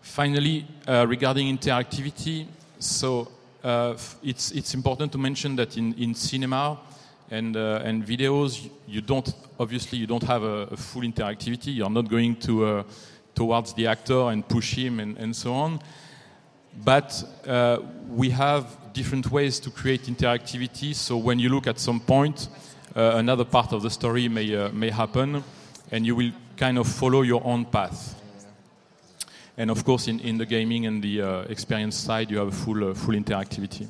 Finally, 0.00 0.66
uh, 0.86 1.06
regarding 1.08 1.56
interactivity, 1.56 2.46
so 2.78 3.28
uh, 3.62 3.94
it's, 4.22 4.50
it's 4.52 4.74
important 4.74 5.12
to 5.12 5.18
mention 5.18 5.54
that 5.54 5.76
in, 5.76 5.94
in 5.94 6.14
cinema 6.14 6.78
and, 7.30 7.56
uh, 7.56 7.80
and 7.84 8.04
videos, 8.04 8.68
you 8.86 9.00
don't, 9.00 9.32
obviously, 9.60 9.98
you 9.98 10.06
don't 10.06 10.22
have 10.22 10.42
a, 10.42 10.68
a 10.70 10.76
full 10.76 11.02
interactivity. 11.02 11.74
You're 11.74 11.90
not 11.90 12.08
going 12.08 12.36
to, 12.36 12.64
uh, 12.64 12.82
towards 13.34 13.74
the 13.74 13.86
actor 13.86 14.30
and 14.30 14.46
push 14.48 14.74
him 14.74 14.98
and, 14.98 15.16
and 15.18 15.36
so 15.36 15.52
on. 15.52 15.80
But 16.84 17.22
uh, 17.46 17.78
we 18.08 18.30
have 18.30 18.87
different 18.98 19.30
ways 19.30 19.60
to 19.60 19.70
create 19.70 20.02
interactivity. 20.06 20.92
So 20.92 21.16
when 21.16 21.38
you 21.38 21.48
look 21.50 21.68
at 21.68 21.78
some 21.78 22.00
point, 22.00 22.48
uh, 22.96 23.12
another 23.14 23.44
part 23.44 23.72
of 23.72 23.82
the 23.82 23.90
story 23.90 24.28
may, 24.28 24.52
uh, 24.56 24.70
may 24.70 24.90
happen, 24.90 25.44
and 25.92 26.04
you 26.04 26.16
will 26.16 26.32
kind 26.56 26.78
of 26.78 26.88
follow 26.88 27.22
your 27.22 27.40
own 27.44 27.64
path. 27.64 28.16
And 29.56 29.70
of 29.70 29.84
course, 29.84 30.08
in, 30.08 30.18
in 30.20 30.36
the 30.36 30.46
gaming 30.46 30.86
and 30.86 31.00
the 31.00 31.22
uh, 31.22 31.40
experience 31.42 31.96
side, 31.96 32.28
you 32.30 32.38
have 32.38 32.52
full, 32.52 32.90
uh, 32.90 32.94
full 32.94 33.14
interactivity. 33.14 33.86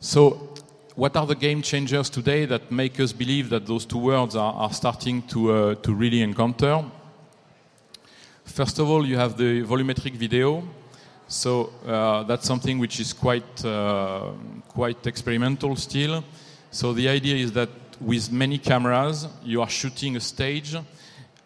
So, 0.00 0.54
what 0.96 1.16
are 1.16 1.26
the 1.26 1.36
game 1.36 1.62
changers 1.62 2.10
today 2.10 2.46
that 2.46 2.72
make 2.72 2.98
us 2.98 3.12
believe 3.12 3.48
that 3.50 3.66
those 3.66 3.86
two 3.86 3.98
worlds 3.98 4.34
are, 4.34 4.54
are 4.54 4.72
starting 4.72 5.22
to, 5.28 5.52
uh, 5.52 5.74
to 5.76 5.94
really 5.94 6.20
encounter? 6.22 6.84
First 8.44 8.80
of 8.80 8.88
all, 8.90 9.06
you 9.06 9.18
have 9.18 9.36
the 9.36 9.62
volumetric 9.62 10.14
video. 10.14 10.64
So 11.28 11.72
uh, 11.86 12.22
that's 12.22 12.46
something 12.46 12.78
which 12.78 13.00
is 13.00 13.12
quite, 13.12 13.64
uh, 13.64 14.32
quite 14.68 15.06
experimental 15.06 15.74
still. 15.76 16.22
So 16.70 16.92
the 16.92 17.08
idea 17.08 17.34
is 17.36 17.52
that 17.52 17.68
with 18.00 18.30
many 18.30 18.58
cameras, 18.58 19.26
you 19.42 19.60
are 19.60 19.68
shooting 19.68 20.16
a 20.16 20.20
stage 20.20 20.76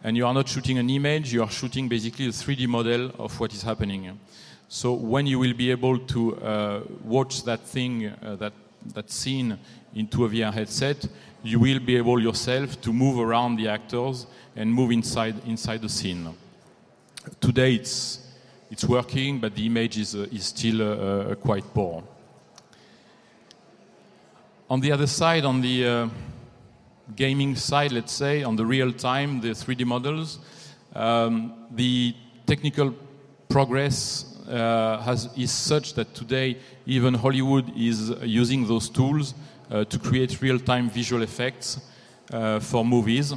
and 0.02 0.16
you 0.16 0.26
are 0.26 0.34
not 0.34 0.48
shooting 0.48 0.78
an 0.78 0.90
image, 0.90 1.32
you 1.32 1.42
are 1.42 1.50
shooting 1.50 1.88
basically 1.88 2.26
a 2.26 2.30
3D 2.30 2.66
model 2.66 3.12
of 3.18 3.38
what 3.38 3.52
is 3.54 3.62
happening. 3.62 4.18
So 4.68 4.92
when 4.92 5.26
you 5.26 5.38
will 5.38 5.54
be 5.54 5.70
able 5.70 5.98
to 5.98 6.36
uh, 6.36 6.80
watch 7.04 7.44
that 7.44 7.60
thing, 7.60 8.06
uh, 8.06 8.36
that, 8.36 8.52
that 8.94 9.10
scene 9.10 9.58
into 9.94 10.24
a 10.24 10.28
VR 10.28 10.52
headset, 10.52 11.06
you 11.42 11.58
will 11.58 11.80
be 11.80 11.96
able 11.96 12.20
yourself 12.20 12.80
to 12.82 12.92
move 12.92 13.18
around 13.18 13.56
the 13.56 13.68
actors 13.68 14.26
and 14.56 14.72
move 14.72 14.90
inside, 14.90 15.34
inside 15.46 15.82
the 15.82 15.88
scene. 15.88 16.34
Today 17.40 17.74
it's, 17.74 18.29
it's 18.70 18.84
working, 18.84 19.40
but 19.40 19.54
the 19.54 19.66
image 19.66 19.98
is, 19.98 20.14
uh, 20.14 20.26
is 20.32 20.46
still 20.46 20.80
uh, 20.80 20.84
uh, 20.84 21.34
quite 21.34 21.64
poor. 21.74 22.02
On 24.68 24.80
the 24.80 24.92
other 24.92 25.06
side, 25.06 25.44
on 25.44 25.60
the 25.60 26.08
gaming 27.16 27.56
side, 27.56 27.90
let's 27.90 28.12
say, 28.12 28.44
on 28.44 28.54
the 28.54 28.64
real 28.64 28.92
time, 28.92 29.40
the 29.40 29.48
3D 29.50 29.84
models, 29.84 30.38
um, 30.94 31.52
the 31.72 32.14
technical 32.46 32.94
progress 33.48 34.38
uh, 34.48 35.00
has, 35.02 35.28
is 35.36 35.50
such 35.50 35.94
that 35.94 36.14
today 36.14 36.56
even 36.86 37.14
Hollywood 37.14 37.70
is 37.76 38.10
using 38.22 38.66
those 38.66 38.88
tools 38.88 39.34
uh, 39.70 39.84
to 39.84 39.98
create 39.98 40.40
real 40.40 40.58
time 40.58 40.90
visual 40.90 41.22
effects 41.22 41.80
uh, 42.32 42.58
for 42.60 42.84
movies. 42.84 43.34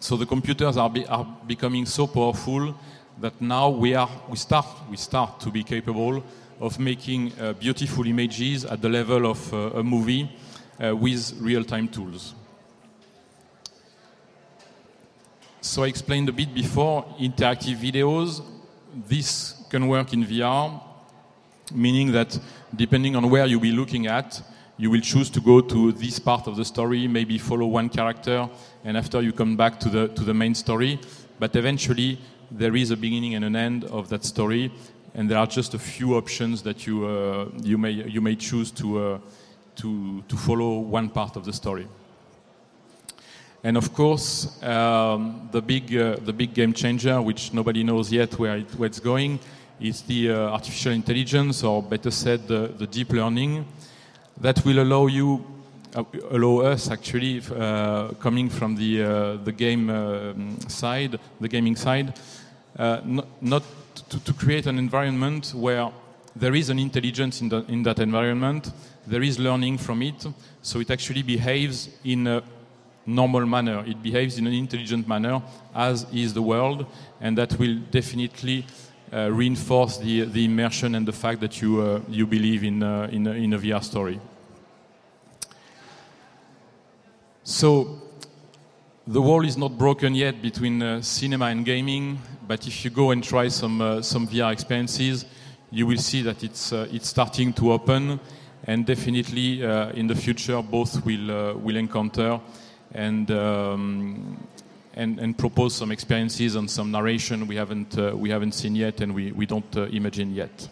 So 0.00 0.16
the 0.16 0.26
computers 0.26 0.76
are, 0.76 0.90
be, 0.90 1.06
are 1.06 1.26
becoming 1.46 1.86
so 1.86 2.06
powerful 2.06 2.74
that 3.20 3.40
now 3.40 3.68
we, 3.68 3.94
are, 3.94 4.10
we, 4.28 4.36
start, 4.36 4.66
we 4.90 4.96
start 4.96 5.40
to 5.40 5.50
be 5.50 5.62
capable 5.62 6.22
of 6.60 6.78
making 6.78 7.32
uh, 7.40 7.52
beautiful 7.52 8.06
images 8.06 8.64
at 8.64 8.80
the 8.80 8.88
level 8.88 9.26
of 9.26 9.52
uh, 9.52 9.78
a 9.78 9.82
movie 9.82 10.30
uh, 10.82 10.94
with 10.94 11.34
real-time 11.40 11.88
tools. 11.88 12.34
So 15.60 15.82
I 15.82 15.86
explained 15.86 16.28
a 16.28 16.32
bit 16.32 16.52
before, 16.54 17.04
interactive 17.18 17.76
videos, 17.76 18.42
this 19.08 19.64
can 19.70 19.88
work 19.88 20.12
in 20.12 20.24
VR, 20.24 20.80
meaning 21.72 22.12
that 22.12 22.38
depending 22.76 23.16
on 23.16 23.30
where 23.30 23.46
you'll 23.46 23.60
be 23.60 23.72
looking 23.72 24.06
at, 24.06 24.42
you 24.76 24.90
will 24.90 25.00
choose 25.00 25.30
to 25.30 25.40
go 25.40 25.60
to 25.60 25.92
this 25.92 26.18
part 26.18 26.46
of 26.46 26.56
the 26.56 26.64
story, 26.64 27.06
maybe 27.06 27.38
follow 27.38 27.66
one 27.66 27.88
character, 27.88 28.48
and 28.84 28.96
after 28.96 29.22
you 29.22 29.32
come 29.32 29.56
back 29.56 29.78
to 29.80 29.88
the, 29.88 30.08
to 30.08 30.24
the 30.24 30.34
main 30.34 30.54
story. 30.54 30.98
But 31.38 31.56
eventually, 31.56 32.18
there 32.50 32.76
is 32.76 32.90
a 32.90 32.96
beginning 32.96 33.34
and 33.34 33.44
an 33.44 33.56
end 33.56 33.84
of 33.84 34.08
that 34.08 34.24
story, 34.24 34.72
and 35.14 35.30
there 35.30 35.38
are 35.38 35.46
just 35.46 35.74
a 35.74 35.78
few 35.78 36.16
options 36.16 36.62
that 36.62 36.86
you, 36.86 37.06
uh, 37.06 37.48
you, 37.62 37.78
may, 37.78 37.90
you 37.90 38.20
may 38.20 38.36
choose 38.36 38.70
to, 38.72 38.98
uh, 38.98 39.18
to, 39.76 40.22
to 40.28 40.36
follow 40.36 40.78
one 40.78 41.08
part 41.08 41.36
of 41.36 41.44
the 41.44 41.52
story. 41.52 41.86
And 43.62 43.76
of 43.78 43.94
course, 43.94 44.62
um, 44.62 45.48
the, 45.50 45.62
big, 45.62 45.96
uh, 45.96 46.16
the 46.16 46.32
big 46.32 46.52
game 46.52 46.74
changer, 46.74 47.22
which 47.22 47.52
nobody 47.54 47.82
knows 47.82 48.12
yet 48.12 48.38
where, 48.38 48.58
it, 48.58 48.70
where 48.74 48.86
it's 48.86 49.00
going, 49.00 49.40
is 49.80 50.02
the 50.02 50.30
uh, 50.30 50.36
artificial 50.50 50.92
intelligence, 50.92 51.64
or 51.64 51.82
better 51.82 52.10
said, 52.10 52.46
the, 52.46 52.72
the 52.76 52.86
deep 52.86 53.12
learning 53.12 53.64
that 54.40 54.64
will 54.64 54.80
allow 54.80 55.06
you, 55.06 55.44
allow 55.94 56.60
us 56.60 56.90
actually, 56.90 57.40
uh, 57.56 58.08
coming 58.20 58.48
from 58.50 58.74
the 58.76 59.02
uh, 59.02 59.36
the 59.44 59.52
game 59.52 59.90
um, 59.90 60.58
side, 60.68 61.18
the 61.40 61.48
gaming 61.48 61.76
side, 61.76 62.18
uh, 62.78 63.00
not, 63.04 63.26
not 63.40 63.62
to, 64.08 64.18
to, 64.24 64.32
create 64.32 64.66
an 64.66 64.78
environment 64.78 65.52
where 65.54 65.90
there 66.34 66.54
is 66.54 66.68
an 66.70 66.78
intelligence 66.78 67.40
in, 67.40 67.48
the, 67.48 67.64
in 67.68 67.82
that 67.84 68.00
environment, 68.00 68.72
there 69.06 69.22
is 69.22 69.38
learning 69.38 69.78
from 69.78 70.02
it, 70.02 70.26
so 70.62 70.80
it 70.80 70.90
actually 70.90 71.22
behaves 71.22 71.88
in 72.02 72.26
a 72.26 72.42
normal 73.06 73.46
manner. 73.46 73.84
It 73.86 74.02
behaves 74.02 74.38
in 74.38 74.46
an 74.46 74.52
intelligent 74.52 75.06
manner, 75.06 75.40
as 75.74 76.06
is 76.12 76.34
the 76.34 76.42
world, 76.42 76.86
and 77.20 77.38
that 77.38 77.56
will 77.58 77.76
definitely 77.90 78.66
uh, 79.12 79.30
reinforce 79.30 79.98
the, 79.98 80.22
the 80.22 80.44
immersion 80.44 80.96
and 80.96 81.06
the 81.06 81.12
fact 81.12 81.40
that 81.40 81.62
you, 81.62 81.80
uh, 81.80 82.00
you 82.08 82.26
believe 82.26 82.64
in, 82.64 82.82
uh, 82.82 83.08
in, 83.12 83.26
in 83.28 83.52
a 83.52 83.58
VR 83.58 83.84
story. 83.84 84.18
So, 87.44 88.00
the 89.06 89.20
wall 89.20 89.44
is 89.44 89.56
not 89.56 89.78
broken 89.78 90.14
yet 90.14 90.42
between 90.42 90.82
uh, 90.82 91.02
cinema 91.02 91.46
and 91.46 91.64
gaming, 91.64 92.18
but 92.48 92.66
if 92.66 92.84
you 92.84 92.90
go 92.90 93.10
and 93.10 93.22
try 93.22 93.48
some, 93.48 93.80
uh, 93.80 94.02
some 94.02 94.26
VR 94.26 94.52
experiences, 94.52 95.26
you 95.70 95.86
will 95.86 95.98
see 95.98 96.22
that 96.22 96.42
it's, 96.42 96.72
uh, 96.72 96.88
it's 96.90 97.08
starting 97.08 97.52
to 97.52 97.72
open, 97.72 98.18
and 98.64 98.86
definitely 98.86 99.62
in 99.62 100.06
the 100.06 100.14
future, 100.14 100.62
both 100.62 101.04
will, 101.04 101.58
will 101.58 101.76
encounter 101.76 102.40
and 102.92 103.30
um, 103.30 104.38
and, 104.96 105.18
and 105.18 105.36
propose 105.36 105.74
some 105.74 105.90
experiences 105.90 106.54
and 106.54 106.70
some 106.70 106.90
narration 106.90 107.46
we 107.46 107.56
haven't, 107.56 107.98
uh, 107.98 108.12
we 108.14 108.30
haven't 108.30 108.52
seen 108.52 108.74
yet 108.74 109.00
and 109.00 109.14
we, 109.14 109.32
we 109.32 109.46
don't 109.46 109.76
uh, 109.76 109.82
imagine 109.84 110.34
yet. 110.34 110.68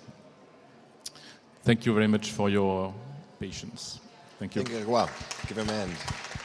Thank 1.64 1.86
you 1.86 1.94
very 1.94 2.08
much 2.08 2.30
for 2.30 2.48
your 2.48 2.94
patience. 3.38 4.00
Thank 4.38 4.56
you. 4.56 4.62
Thank 4.62 4.80
you. 4.80 4.88
Wow. 4.88 5.08
Give 5.46 5.58
him 5.58 5.68
a 5.68 5.72
hand. 5.72 6.41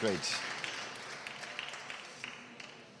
Great. 0.00 0.36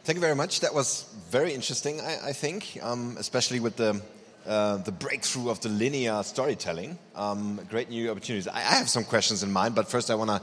Thank 0.04 0.16
you 0.16 0.20
very 0.20 0.34
much. 0.34 0.60
That 0.60 0.74
was 0.74 1.06
very 1.30 1.54
interesting, 1.54 2.00
I, 2.00 2.28
I 2.28 2.32
think, 2.32 2.78
um, 2.82 3.16
especially 3.18 3.60
with 3.60 3.76
the, 3.76 4.02
uh, 4.46 4.78
the 4.78 4.92
breakthrough 4.92 5.50
of 5.50 5.60
the 5.60 5.68
linear 5.70 6.22
storytelling. 6.22 6.98
Um, 7.14 7.60
great 7.70 7.88
new 7.88 8.10
opportunities. 8.10 8.48
I, 8.48 8.56
I 8.56 8.74
have 8.78 8.88
some 8.88 9.04
questions 9.04 9.42
in 9.42 9.50
mind, 9.50 9.74
but 9.74 9.88
first 9.88 10.10
I 10.10 10.14
want 10.14 10.30
to 10.30 10.42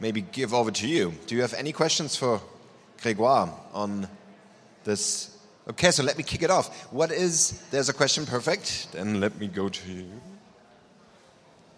maybe 0.00 0.22
give 0.22 0.54
over 0.54 0.70
to 0.70 0.88
you. 0.88 1.12
Do 1.26 1.34
you 1.34 1.42
have 1.42 1.54
any 1.54 1.72
questions 1.72 2.16
for 2.16 2.40
Grégoire 3.02 3.52
on 3.72 4.08
this. 4.84 5.36
Okay, 5.68 5.90
so 5.90 6.02
let 6.02 6.16
me 6.16 6.24
kick 6.24 6.42
it 6.42 6.50
off. 6.50 6.92
What 6.92 7.12
is, 7.12 7.62
there's 7.70 7.88
a 7.88 7.92
question, 7.92 8.26
perfect. 8.26 8.92
Then 8.92 9.20
let 9.20 9.38
me 9.38 9.46
go 9.46 9.68
to 9.68 9.92
you. 9.92 10.08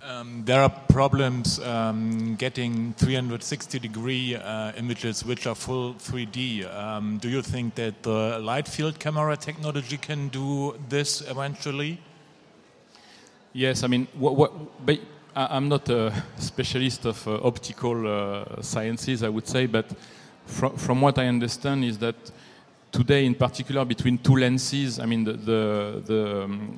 Um, 0.03 0.45
there 0.47 0.63
are 0.63 0.71
problems 0.89 1.59
um, 1.61 2.35
getting 2.37 2.95
360 2.95 3.79
degree 3.79 4.35
uh, 4.35 4.73
images 4.79 5.27
which 5.27 5.47
are 5.47 5.55
full 5.55 5.93
3D. 5.95 6.65
Um, 6.75 7.19
do 7.19 7.29
you 7.29 7.43
think 7.43 7.75
that 7.75 8.03
the 8.03 8.39
light 8.39 8.67
field 8.67 8.99
camera 8.99 9.37
technology 9.37 9.99
can 9.99 10.29
do 10.29 10.75
this 10.89 11.21
eventually? 11.29 12.01
Yes, 13.53 13.83
I 13.83 13.89
mean, 13.89 14.07
what, 14.15 14.37
what, 14.37 14.53
I- 15.37 15.57
I'm 15.57 15.69
not 15.69 15.87
a 15.91 16.15
specialist 16.39 17.05
of 17.05 17.29
uh, 17.29 17.35
optical 17.43 18.07
uh, 18.09 18.63
sciences, 18.63 19.23
I 19.23 19.29
would 19.29 19.47
say, 19.47 19.67
but 19.67 19.87
from, 20.47 20.77
from 20.79 21.03
what 21.03 21.19
I 21.19 21.27
understand 21.27 21.85
is 21.85 21.99
that 21.99 22.17
today, 22.91 23.27
in 23.27 23.35
particular, 23.35 23.85
between 23.85 24.17
two 24.17 24.37
lenses, 24.37 24.99
I 24.99 25.05
mean, 25.05 25.25
the, 25.25 25.33
the, 25.35 26.03
the 26.07 26.43
um, 26.45 26.77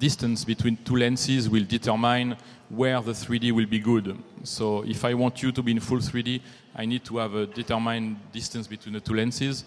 distance 0.00 0.44
between 0.44 0.78
two 0.78 0.96
lenses 0.96 1.48
will 1.48 1.64
determine 1.64 2.36
where 2.70 3.00
the 3.02 3.12
3D 3.12 3.52
will 3.52 3.66
be 3.66 3.78
good. 3.78 4.16
So 4.42 4.82
if 4.82 5.04
I 5.04 5.14
want 5.14 5.42
you 5.42 5.52
to 5.52 5.62
be 5.62 5.72
in 5.72 5.80
full 5.80 5.98
3D, 5.98 6.40
I 6.74 6.86
need 6.86 7.04
to 7.04 7.18
have 7.18 7.34
a 7.34 7.46
determined 7.46 8.16
distance 8.32 8.66
between 8.66 8.94
the 8.94 9.00
two 9.00 9.14
lenses, 9.14 9.64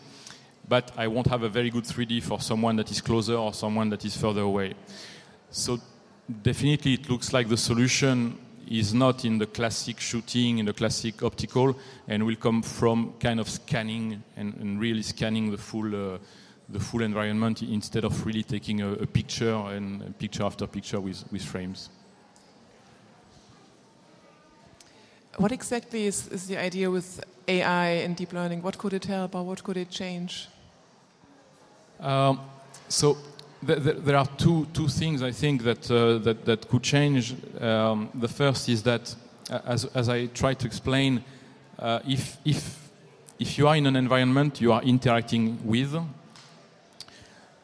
but 0.67 0.91
I 0.97 1.07
won't 1.07 1.27
have 1.27 1.43
a 1.43 1.49
very 1.49 1.69
good 1.69 1.83
3D 1.83 2.23
for 2.23 2.41
someone 2.41 2.75
that 2.77 2.89
is 2.89 2.99
closer 2.99 3.35
or 3.35 3.53
someone 3.53 3.89
that 3.89 4.03
is 4.03 4.17
further 4.17 4.41
away. 4.41 4.73
So 5.51 5.79
definitely 6.41 6.93
it 6.93 7.09
looks 7.09 7.31
like 7.31 7.47
the 7.47 7.57
solution 7.57 8.37
is 8.67 8.93
not 8.93 9.25
in 9.25 9.37
the 9.37 9.45
classic 9.45 9.99
shooting, 9.99 10.57
in 10.57 10.65
the 10.65 10.73
classic 10.73 11.21
optical, 11.21 11.77
and 12.07 12.25
will 12.25 12.37
come 12.37 12.61
from 12.63 13.13
kind 13.19 13.39
of 13.39 13.47
scanning 13.49 14.23
and, 14.35 14.53
and 14.55 14.79
really 14.79 15.03
scanning 15.03 15.51
the 15.51 15.57
full, 15.57 16.13
uh, 16.13 16.17
the 16.69 16.79
full 16.79 17.01
environment 17.01 17.61
instead 17.61 18.03
of 18.03 18.25
really 18.25 18.43
taking 18.43 18.81
a, 18.81 18.93
a 18.93 19.05
picture 19.07 19.53
and 19.53 20.17
picture 20.17 20.43
after 20.43 20.67
picture 20.67 20.99
with, 20.99 21.23
with 21.31 21.43
frames. 21.43 21.89
What 25.37 25.51
exactly 25.51 26.05
is, 26.05 26.27
is 26.27 26.47
the 26.47 26.57
idea 26.57 26.91
with 26.91 27.23
AI 27.47 27.87
and 28.05 28.15
deep 28.15 28.33
learning? 28.33 28.61
What 28.61 28.77
could 28.77 28.93
it 28.93 29.05
help 29.05 29.35
or 29.35 29.43
what 29.43 29.63
could 29.63 29.77
it 29.77 29.89
change? 29.89 30.47
Um, 31.99 32.39
so 32.87 33.17
th- 33.65 33.83
th- 33.83 33.97
there 33.97 34.15
are 34.15 34.27
two, 34.37 34.67
two 34.73 34.87
things 34.87 35.23
I 35.23 35.31
think 35.31 35.63
that, 35.63 35.89
uh, 35.89 36.19
that, 36.19 36.45
that 36.45 36.67
could 36.69 36.83
change. 36.83 37.35
Um, 37.59 38.09
the 38.13 38.27
first 38.27 38.69
is 38.69 38.83
that, 38.83 39.15
uh, 39.49 39.59
as, 39.65 39.85
as 39.85 40.07
I 40.07 40.27
tried 40.27 40.59
to 40.59 40.67
explain, 40.67 41.23
uh, 41.79 41.99
if, 42.07 42.37
if, 42.45 42.89
if 43.39 43.57
you 43.57 43.67
are 43.67 43.75
in 43.75 43.87
an 43.87 43.95
environment 43.95 44.61
you 44.61 44.71
are 44.71 44.83
interacting 44.83 45.57
with, 45.65 45.95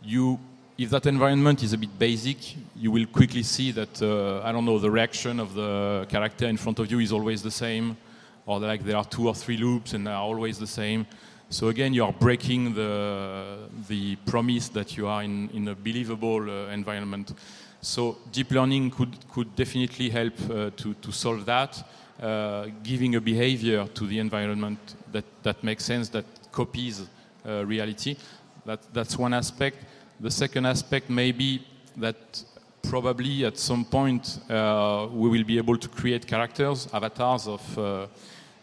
you, 0.03 0.39
if 0.77 0.89
that 0.89 1.05
environment 1.05 1.63
is 1.63 1.73
a 1.73 1.77
bit 1.77 1.97
basic, 1.99 2.37
you 2.75 2.91
will 2.91 3.05
quickly 3.05 3.43
see 3.43 3.71
that, 3.71 4.01
uh, 4.01 4.41
I 4.41 4.51
don't 4.51 4.65
know, 4.65 4.79
the 4.79 4.91
reaction 4.91 5.39
of 5.39 5.53
the 5.53 6.05
character 6.09 6.47
in 6.47 6.57
front 6.57 6.79
of 6.79 6.89
you 6.89 6.99
is 6.99 7.11
always 7.11 7.41
the 7.43 7.51
same, 7.51 7.97
or 8.45 8.59
like 8.59 8.83
there 8.83 8.97
are 8.97 9.05
two 9.05 9.27
or 9.27 9.35
three 9.35 9.57
loops 9.57 9.93
and 9.93 10.07
they 10.07 10.11
are 10.11 10.23
always 10.23 10.57
the 10.57 10.67
same. 10.67 11.05
So 11.49 11.69
again, 11.69 11.93
you 11.93 12.03
are 12.05 12.13
breaking 12.13 12.75
the, 12.75 13.57
the 13.87 14.15
promise 14.17 14.69
that 14.69 14.95
you 14.95 15.07
are 15.07 15.23
in, 15.23 15.49
in 15.49 15.67
a 15.67 15.75
believable 15.75 16.49
uh, 16.49 16.71
environment. 16.71 17.33
So 17.81 18.17
deep 18.31 18.51
learning 18.51 18.91
could, 18.91 19.15
could 19.31 19.55
definitely 19.55 20.09
help 20.09 20.33
uh, 20.49 20.69
to, 20.77 20.93
to 20.93 21.11
solve 21.11 21.45
that, 21.45 21.83
uh, 22.21 22.67
giving 22.83 23.15
a 23.15 23.21
behavior 23.21 23.87
to 23.87 24.05
the 24.05 24.19
environment 24.19 24.79
that, 25.11 25.25
that 25.43 25.63
makes 25.63 25.85
sense, 25.85 26.09
that 26.09 26.25
copies 26.51 27.01
uh, 27.47 27.65
reality. 27.65 28.15
That, 28.65 28.79
that's 28.93 29.17
one 29.17 29.33
aspect. 29.33 29.77
The 30.19 30.31
second 30.31 30.65
aspect 30.65 31.09
may 31.09 31.31
be 31.31 31.65
that 31.97 32.43
probably 32.81 33.45
at 33.45 33.57
some 33.57 33.85
point 33.85 34.39
uh, 34.49 35.07
we 35.11 35.29
will 35.29 35.43
be 35.43 35.57
able 35.57 35.77
to 35.77 35.87
create 35.87 36.25
characters, 36.25 36.87
avatars 36.93 37.47
of 37.47 37.77
uh, 37.77 38.07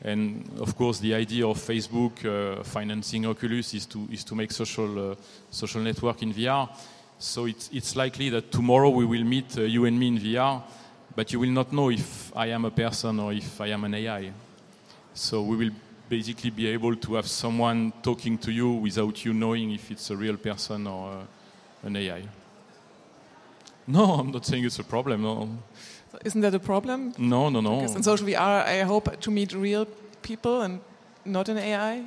and 0.02 0.48
of 0.60 0.76
course, 0.76 0.98
the 0.98 1.14
idea 1.14 1.46
of 1.46 1.58
Facebook 1.58 2.24
uh, 2.24 2.62
financing 2.62 3.26
Oculus 3.26 3.74
is 3.74 3.86
to, 3.86 4.06
is 4.12 4.24
to 4.24 4.34
make 4.34 4.52
social, 4.52 5.12
uh, 5.12 5.14
social 5.50 5.80
network 5.80 6.22
in 6.22 6.32
VR. 6.32 6.68
So 7.18 7.46
it's, 7.46 7.70
it's 7.72 7.96
likely 7.96 8.28
that 8.30 8.52
tomorrow 8.52 8.90
we 8.90 9.06
will 9.06 9.24
meet 9.24 9.56
uh, 9.56 9.62
you 9.62 9.86
and 9.86 9.98
me 9.98 10.08
in 10.08 10.18
VR, 10.18 10.62
but 11.14 11.32
you 11.32 11.40
will 11.40 11.50
not 11.50 11.72
know 11.72 11.90
if 11.90 12.34
I 12.36 12.48
am 12.48 12.66
a 12.66 12.70
person 12.70 13.18
or 13.18 13.32
if 13.32 13.60
I 13.60 13.68
am 13.68 13.84
an 13.84 13.94
AI. 13.94 14.32
So 15.14 15.42
we 15.42 15.56
will 15.56 15.70
basically 16.08 16.50
be 16.50 16.66
able 16.68 16.96
to 16.96 17.14
have 17.14 17.26
someone 17.26 17.92
talking 18.02 18.38
to 18.38 18.50
you 18.52 18.70
without 18.70 19.24
you 19.24 19.32
knowing 19.32 19.72
if 19.72 19.90
it's 19.90 20.10
a 20.10 20.16
real 20.16 20.36
person 20.36 20.86
or 20.86 21.12
uh, 21.12 21.86
an 21.86 21.96
AI. 21.96 22.22
No, 23.86 24.04
I'm 24.14 24.30
not 24.32 24.44
saying 24.44 24.64
it's 24.64 24.78
a 24.78 24.84
problem. 24.84 25.22
No, 25.22 25.48
So 26.12 26.18
isn't 26.24 26.40
that 26.40 26.54
a 26.54 26.58
problem? 26.58 27.12
no, 27.18 27.48
no, 27.50 27.60
no. 27.60 27.76
Because 27.76 27.96
in 27.96 28.02
social 28.02 28.26
VR, 28.26 28.64
I 28.64 28.82
hope 28.82 29.20
to 29.20 29.30
meet 29.30 29.52
real 29.52 29.86
people 30.22 30.62
and 30.62 30.80
not 31.24 31.48
an 31.48 31.58
AI. 31.58 32.04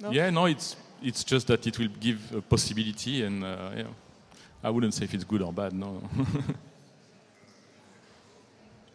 No? 0.00 0.10
Yeah, 0.10 0.30
no, 0.30 0.46
it's 0.46 0.76
it's 1.02 1.24
just 1.24 1.46
that 1.46 1.66
it 1.66 1.78
will 1.78 1.90
give 2.00 2.18
a 2.34 2.40
possibility, 2.42 3.22
and 3.24 3.44
uh, 3.44 3.70
yeah, 3.76 3.84
I 4.62 4.70
wouldn't 4.70 4.92
say 4.94 5.04
if 5.04 5.14
it's 5.14 5.24
good 5.24 5.42
or 5.42 5.52
bad. 5.52 5.72
No, 5.72 6.02
a 6.18 6.54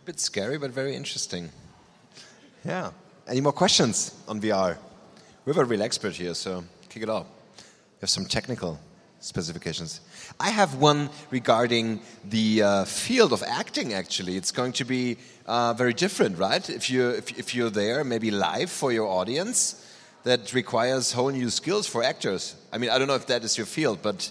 bit 0.05 0.19
scary, 0.19 0.57
but 0.57 0.71
very 0.71 0.95
interesting. 0.95 1.49
Yeah. 2.65 2.91
Any 3.31 3.39
more 3.39 3.53
questions 3.53 4.13
on 4.27 4.41
VR? 4.41 4.75
We 5.45 5.51
have 5.51 5.57
a 5.57 5.63
real 5.63 5.81
expert 5.81 6.17
here, 6.17 6.33
so 6.33 6.65
kick 6.89 7.01
it 7.01 7.09
off. 7.09 7.25
You 7.55 8.01
have 8.01 8.09
some 8.09 8.25
technical 8.25 8.77
specifications. 9.21 10.01
I 10.37 10.49
have 10.49 10.75
one 10.75 11.09
regarding 11.29 12.01
the 12.25 12.61
uh, 12.61 12.83
field 12.83 13.31
of 13.31 13.41
acting. 13.41 13.93
Actually, 13.93 14.35
it's 14.35 14.51
going 14.51 14.73
to 14.73 14.83
be 14.83 15.15
uh, 15.45 15.73
very 15.75 15.93
different, 15.93 16.39
right? 16.39 16.69
If 16.69 16.89
you 16.89 17.07
if, 17.11 17.39
if 17.39 17.55
you're 17.55 17.69
there, 17.69 18.03
maybe 18.03 18.31
live 18.31 18.69
for 18.69 18.91
your 18.91 19.07
audience, 19.07 19.81
that 20.23 20.53
requires 20.53 21.13
whole 21.13 21.29
new 21.29 21.49
skills 21.49 21.87
for 21.87 22.03
actors. 22.03 22.57
I 22.73 22.79
mean, 22.79 22.89
I 22.89 22.97
don't 22.97 23.07
know 23.07 23.15
if 23.15 23.27
that 23.27 23.45
is 23.45 23.57
your 23.57 23.65
field, 23.65 23.99
but 24.01 24.29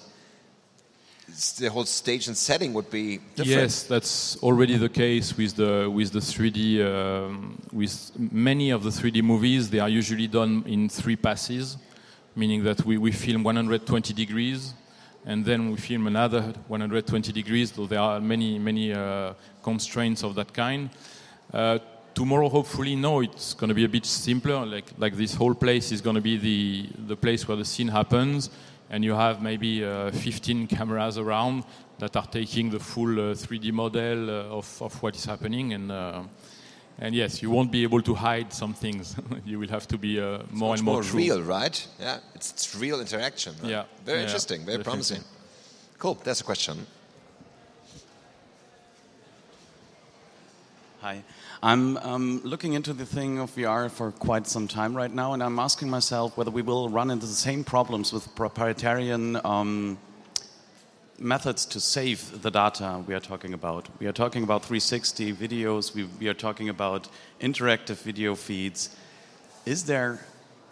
the 1.58 1.70
whole 1.70 1.84
stage 1.84 2.26
and 2.28 2.36
setting 2.36 2.72
would 2.74 2.90
be 2.90 3.18
different. 3.34 3.48
yes, 3.48 3.82
that's 3.84 4.36
already 4.42 4.76
the 4.76 4.88
case 4.88 5.36
with 5.36 5.56
the 5.56 5.88
with 5.90 6.12
the 6.12 6.20
3D. 6.20 6.84
Um, 6.84 7.60
with 7.72 8.12
many 8.18 8.70
of 8.70 8.82
the 8.82 8.90
3D 8.90 9.22
movies, 9.22 9.70
they 9.70 9.80
are 9.80 9.88
usually 9.88 10.26
done 10.26 10.64
in 10.66 10.88
three 10.88 11.16
passes, 11.16 11.76
meaning 12.36 12.64
that 12.64 12.84
we, 12.84 12.98
we 12.98 13.12
film 13.12 13.42
120 13.42 14.12
degrees, 14.14 14.74
and 15.24 15.44
then 15.44 15.70
we 15.70 15.76
film 15.76 16.06
another 16.06 16.52
120 16.68 17.32
degrees. 17.32 17.72
Though 17.72 17.86
there 17.86 18.00
are 18.00 18.20
many 18.20 18.58
many 18.58 18.92
uh, 18.92 19.34
constraints 19.62 20.22
of 20.22 20.34
that 20.34 20.52
kind. 20.52 20.90
Uh, 21.52 21.78
tomorrow, 22.14 22.48
hopefully, 22.48 22.96
no, 22.96 23.20
it's 23.20 23.54
going 23.54 23.68
to 23.68 23.74
be 23.74 23.84
a 23.84 23.88
bit 23.88 24.06
simpler. 24.06 24.66
Like 24.66 24.86
like 24.98 25.16
this 25.16 25.34
whole 25.34 25.54
place 25.54 25.92
is 25.92 26.00
going 26.00 26.16
to 26.16 26.22
be 26.22 26.36
the 26.36 26.88
the 27.06 27.16
place 27.16 27.46
where 27.46 27.56
the 27.56 27.64
scene 27.64 27.88
happens, 27.88 28.50
and 28.90 29.04
you 29.04 29.14
have 29.14 29.40
maybe 29.40 29.84
uh, 29.84 30.10
15 30.10 30.66
cameras 30.66 31.16
around 31.16 31.64
that 31.98 32.16
are 32.16 32.26
taking 32.26 32.70
the 32.70 32.80
full 32.80 33.18
uh, 33.18 33.34
3D 33.34 33.72
model 33.72 34.30
uh, 34.30 34.56
of 34.56 34.82
of 34.82 35.02
what 35.02 35.14
is 35.14 35.24
happening, 35.24 35.72
and 35.72 35.90
uh, 35.92 36.22
and 36.98 37.14
yes, 37.14 37.40
you 37.42 37.50
won't 37.50 37.70
be 37.70 37.82
able 37.82 38.02
to 38.02 38.14
hide 38.14 38.52
some 38.52 38.74
things. 38.74 39.16
you 39.46 39.58
will 39.58 39.68
have 39.68 39.86
to 39.86 39.98
be 39.98 40.20
uh, 40.20 40.42
more 40.50 40.74
and 40.74 40.82
more, 40.82 40.94
more 40.94 41.02
true. 41.02 41.18
real, 41.18 41.42
right? 41.42 41.88
Yeah, 42.00 42.18
it's, 42.34 42.50
it's 42.52 42.76
real 42.76 43.00
interaction. 43.00 43.54
right? 43.62 43.70
Yeah. 43.70 43.84
very 44.04 44.18
Yeah, 44.18 44.24
interesting, 44.24 44.64
very 44.64 44.78
definitely. 44.78 44.90
promising. 44.90 45.24
Cool. 45.98 46.18
That's 46.24 46.40
a 46.40 46.44
question. 46.44 46.86
Hi. 51.02 51.24
I'm 51.62 51.96
um, 51.96 52.42
looking 52.44 52.74
into 52.74 52.92
the 52.92 53.06
thing 53.06 53.38
of 53.38 53.50
VR 53.54 53.90
for 53.90 54.12
quite 54.12 54.46
some 54.46 54.68
time 54.68 54.94
right 54.94 55.10
now, 55.10 55.32
and 55.32 55.42
I'm 55.42 55.58
asking 55.58 55.88
myself 55.88 56.36
whether 56.36 56.50
we 56.50 56.60
will 56.60 56.90
run 56.90 57.10
into 57.10 57.24
the 57.24 57.32
same 57.32 57.64
problems 57.64 58.12
with 58.12 58.34
proprietarian 58.34 59.40
um, 59.42 59.96
methods 61.18 61.64
to 61.64 61.80
save 61.80 62.42
the 62.42 62.50
data 62.50 63.02
we 63.06 63.14
are 63.14 63.20
talking 63.20 63.54
about. 63.54 63.88
We 63.98 64.08
are 64.08 64.12
talking 64.12 64.42
about 64.42 64.62
360 64.62 65.32
videos, 65.32 65.94
we, 65.94 66.04
we 66.20 66.28
are 66.28 66.34
talking 66.34 66.68
about 66.68 67.08
interactive 67.40 68.02
video 68.02 68.34
feeds. 68.34 68.94
Is 69.64 69.84
there 69.84 70.20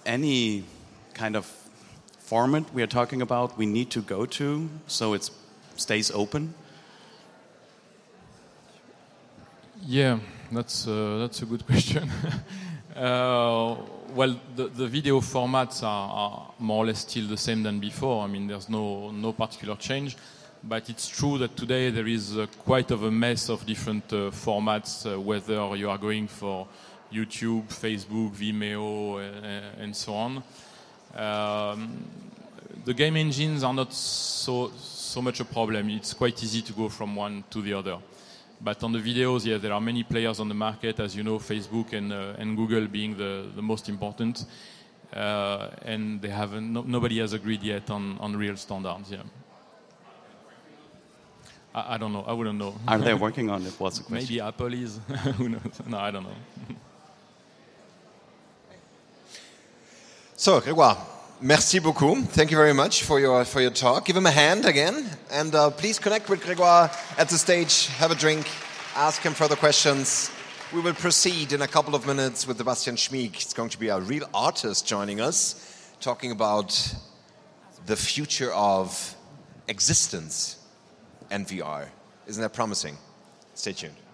any 0.05 0.65
kind 1.15 1.37
of 1.37 1.47
format 2.19 2.75
we 2.75 2.83
are 2.83 2.87
talking 2.87 3.23
about 3.23 3.57
we 3.57 3.65
need 3.65 3.89
to 3.93 4.03
go 4.03 4.27
to 4.27 4.69
so 4.89 5.15
it 5.15 5.31
stays 5.77 6.11
open? 6.11 6.53
Yeah, 9.87 10.19
that's 10.53 10.87
uh, 10.87 11.19
that's 11.21 11.43
a 11.43 11.47
good 11.47 11.67
question. 11.67 12.11
uh, 12.97 13.77
well, 14.15 14.41
the, 14.57 14.69
the 14.69 14.87
video 14.87 15.21
formats 15.21 15.83
are, 15.83 16.11
are 16.11 16.55
more 16.59 16.85
or 16.85 16.87
less 16.87 17.01
still 17.01 17.29
the 17.29 17.37
same 17.37 17.63
than 17.63 17.79
before. 17.79 18.25
I 18.25 18.27
mean, 18.27 18.47
there's 18.47 18.69
no 18.69 19.11
no 19.11 19.33
particular 19.33 19.77
change, 19.77 20.17
but 20.65 20.89
it's 20.91 21.09
true 21.09 21.39
that 21.39 21.57
today 21.57 21.91
there 21.91 22.07
is 22.07 22.37
uh, 22.37 22.47
quite 22.65 22.91
of 22.91 23.03
a 23.05 23.11
mess 23.11 23.49
of 23.49 23.65
different 23.67 24.13
uh, 24.13 24.31
formats. 24.31 25.05
Whether 25.23 25.77
you 25.77 25.91
are 25.91 25.99
going 25.99 26.29
for 26.29 26.67
YouTube, 27.13 27.69
Facebook, 27.69 28.33
Vimeo, 28.33 29.19
and 29.81 29.95
so 29.95 30.15
on. 30.15 30.43
Um, 31.15 32.05
the 32.85 32.95
game 32.95 33.17
engines 33.17 33.63
are 33.65 33.75
not 33.75 33.93
so 33.93 34.73
so 34.77 35.23
much 35.23 35.41
a 35.41 35.45
problem. 35.45 35.89
It's 35.91 36.15
quite 36.15 36.43
easy 36.43 36.63
to 36.63 36.73
go 36.73 36.89
from 36.89 37.17
one 37.17 37.45
to 37.51 37.63
the 37.63 37.75
other. 37.75 37.99
But 38.61 38.83
on 38.83 38.93
the 38.93 38.99
videos, 38.99 39.45
yeah, 39.45 39.59
there 39.59 39.73
are 39.73 39.81
many 39.81 40.03
players 40.03 40.41
on 40.41 40.49
the 40.49 40.55
market, 40.55 40.99
as 41.01 41.15
you 41.15 41.23
know, 41.23 41.39
Facebook 41.39 41.93
and, 41.93 42.13
uh, 42.13 42.35
and 42.39 42.57
Google 42.57 42.87
being 42.89 43.17
the, 43.17 43.47
the 43.55 43.63
most 43.63 43.89
important. 43.89 44.45
Uh, 45.13 45.69
and 45.83 46.21
they 46.21 46.29
haven't, 46.29 46.73
no, 46.73 46.83
nobody 46.83 47.19
has 47.19 47.33
agreed 47.33 47.63
yet 47.63 47.91
on, 47.91 48.19
on 48.19 48.37
real 48.37 48.57
standards. 48.57 49.11
Yeah. 49.11 49.23
I, 51.75 51.95
I 51.95 51.99
don't 51.99 52.13
know. 52.13 52.25
I 52.27 52.33
wouldn't 52.33 52.59
know. 52.59 52.75
Are 52.87 52.99
they 52.99 53.15
working 53.27 53.49
on 53.49 53.65
it? 53.65 53.75
What's 53.79 53.99
the 53.99 54.05
question? 54.05 54.29
Maybe 54.29 54.41
Apple 54.41 54.75
is. 54.75 54.99
Who 55.37 55.49
knows? 55.49 55.81
No, 55.87 55.99
I 55.99 56.11
don't 56.11 56.25
know. 56.25 56.37
So, 60.37 60.61
Grégoire, 60.61 60.97
merci 61.41 61.79
beaucoup. 61.79 62.17
Thank 62.17 62.51
you 62.51 62.57
very 62.57 62.73
much 62.73 63.05
for 63.05 63.21
your, 63.21 63.45
for 63.45 63.61
your 63.61 63.71
talk. 63.71 64.05
Give 64.07 64.17
him 64.17 64.27
a 64.27 64.31
hand 64.31 64.65
again. 64.65 65.09
And 65.31 65.55
uh, 65.55 65.71
please 65.71 65.99
connect 65.99 66.29
with 66.29 66.43
Grégoire 66.43 66.91
at 67.19 67.29
the 67.29 67.39
stage, 67.39 67.87
have 67.99 68.11
a 68.11 68.15
drink, 68.15 68.47
ask 68.97 69.23
him 69.23 69.35
further 69.35 69.57
questions. 69.57 70.31
We 70.73 70.81
will 70.81 70.95
proceed 70.95 71.53
in 71.53 71.63
a 71.63 71.69
couple 71.69 71.95
of 71.95 72.07
minutes 72.07 72.47
with 72.47 72.59
Sebastian 72.59 72.97
Schmieg. 72.97 73.35
It's 73.37 73.55
going 73.55 73.71
to 73.71 73.79
be 73.79 73.89
a 73.89 74.01
real 74.01 74.29
artist 74.35 74.87
joining 74.87 75.21
us, 75.21 75.91
talking 76.01 76.31
about 76.31 76.95
the 77.87 77.97
future 77.97 78.53
of 78.53 79.15
existence 79.69 80.59
and 81.31 81.47
VR. 81.47 81.89
Isn't 82.27 82.43
that 82.43 82.53
promising? 82.53 82.97
Stay 83.55 83.73
tuned. 83.73 84.08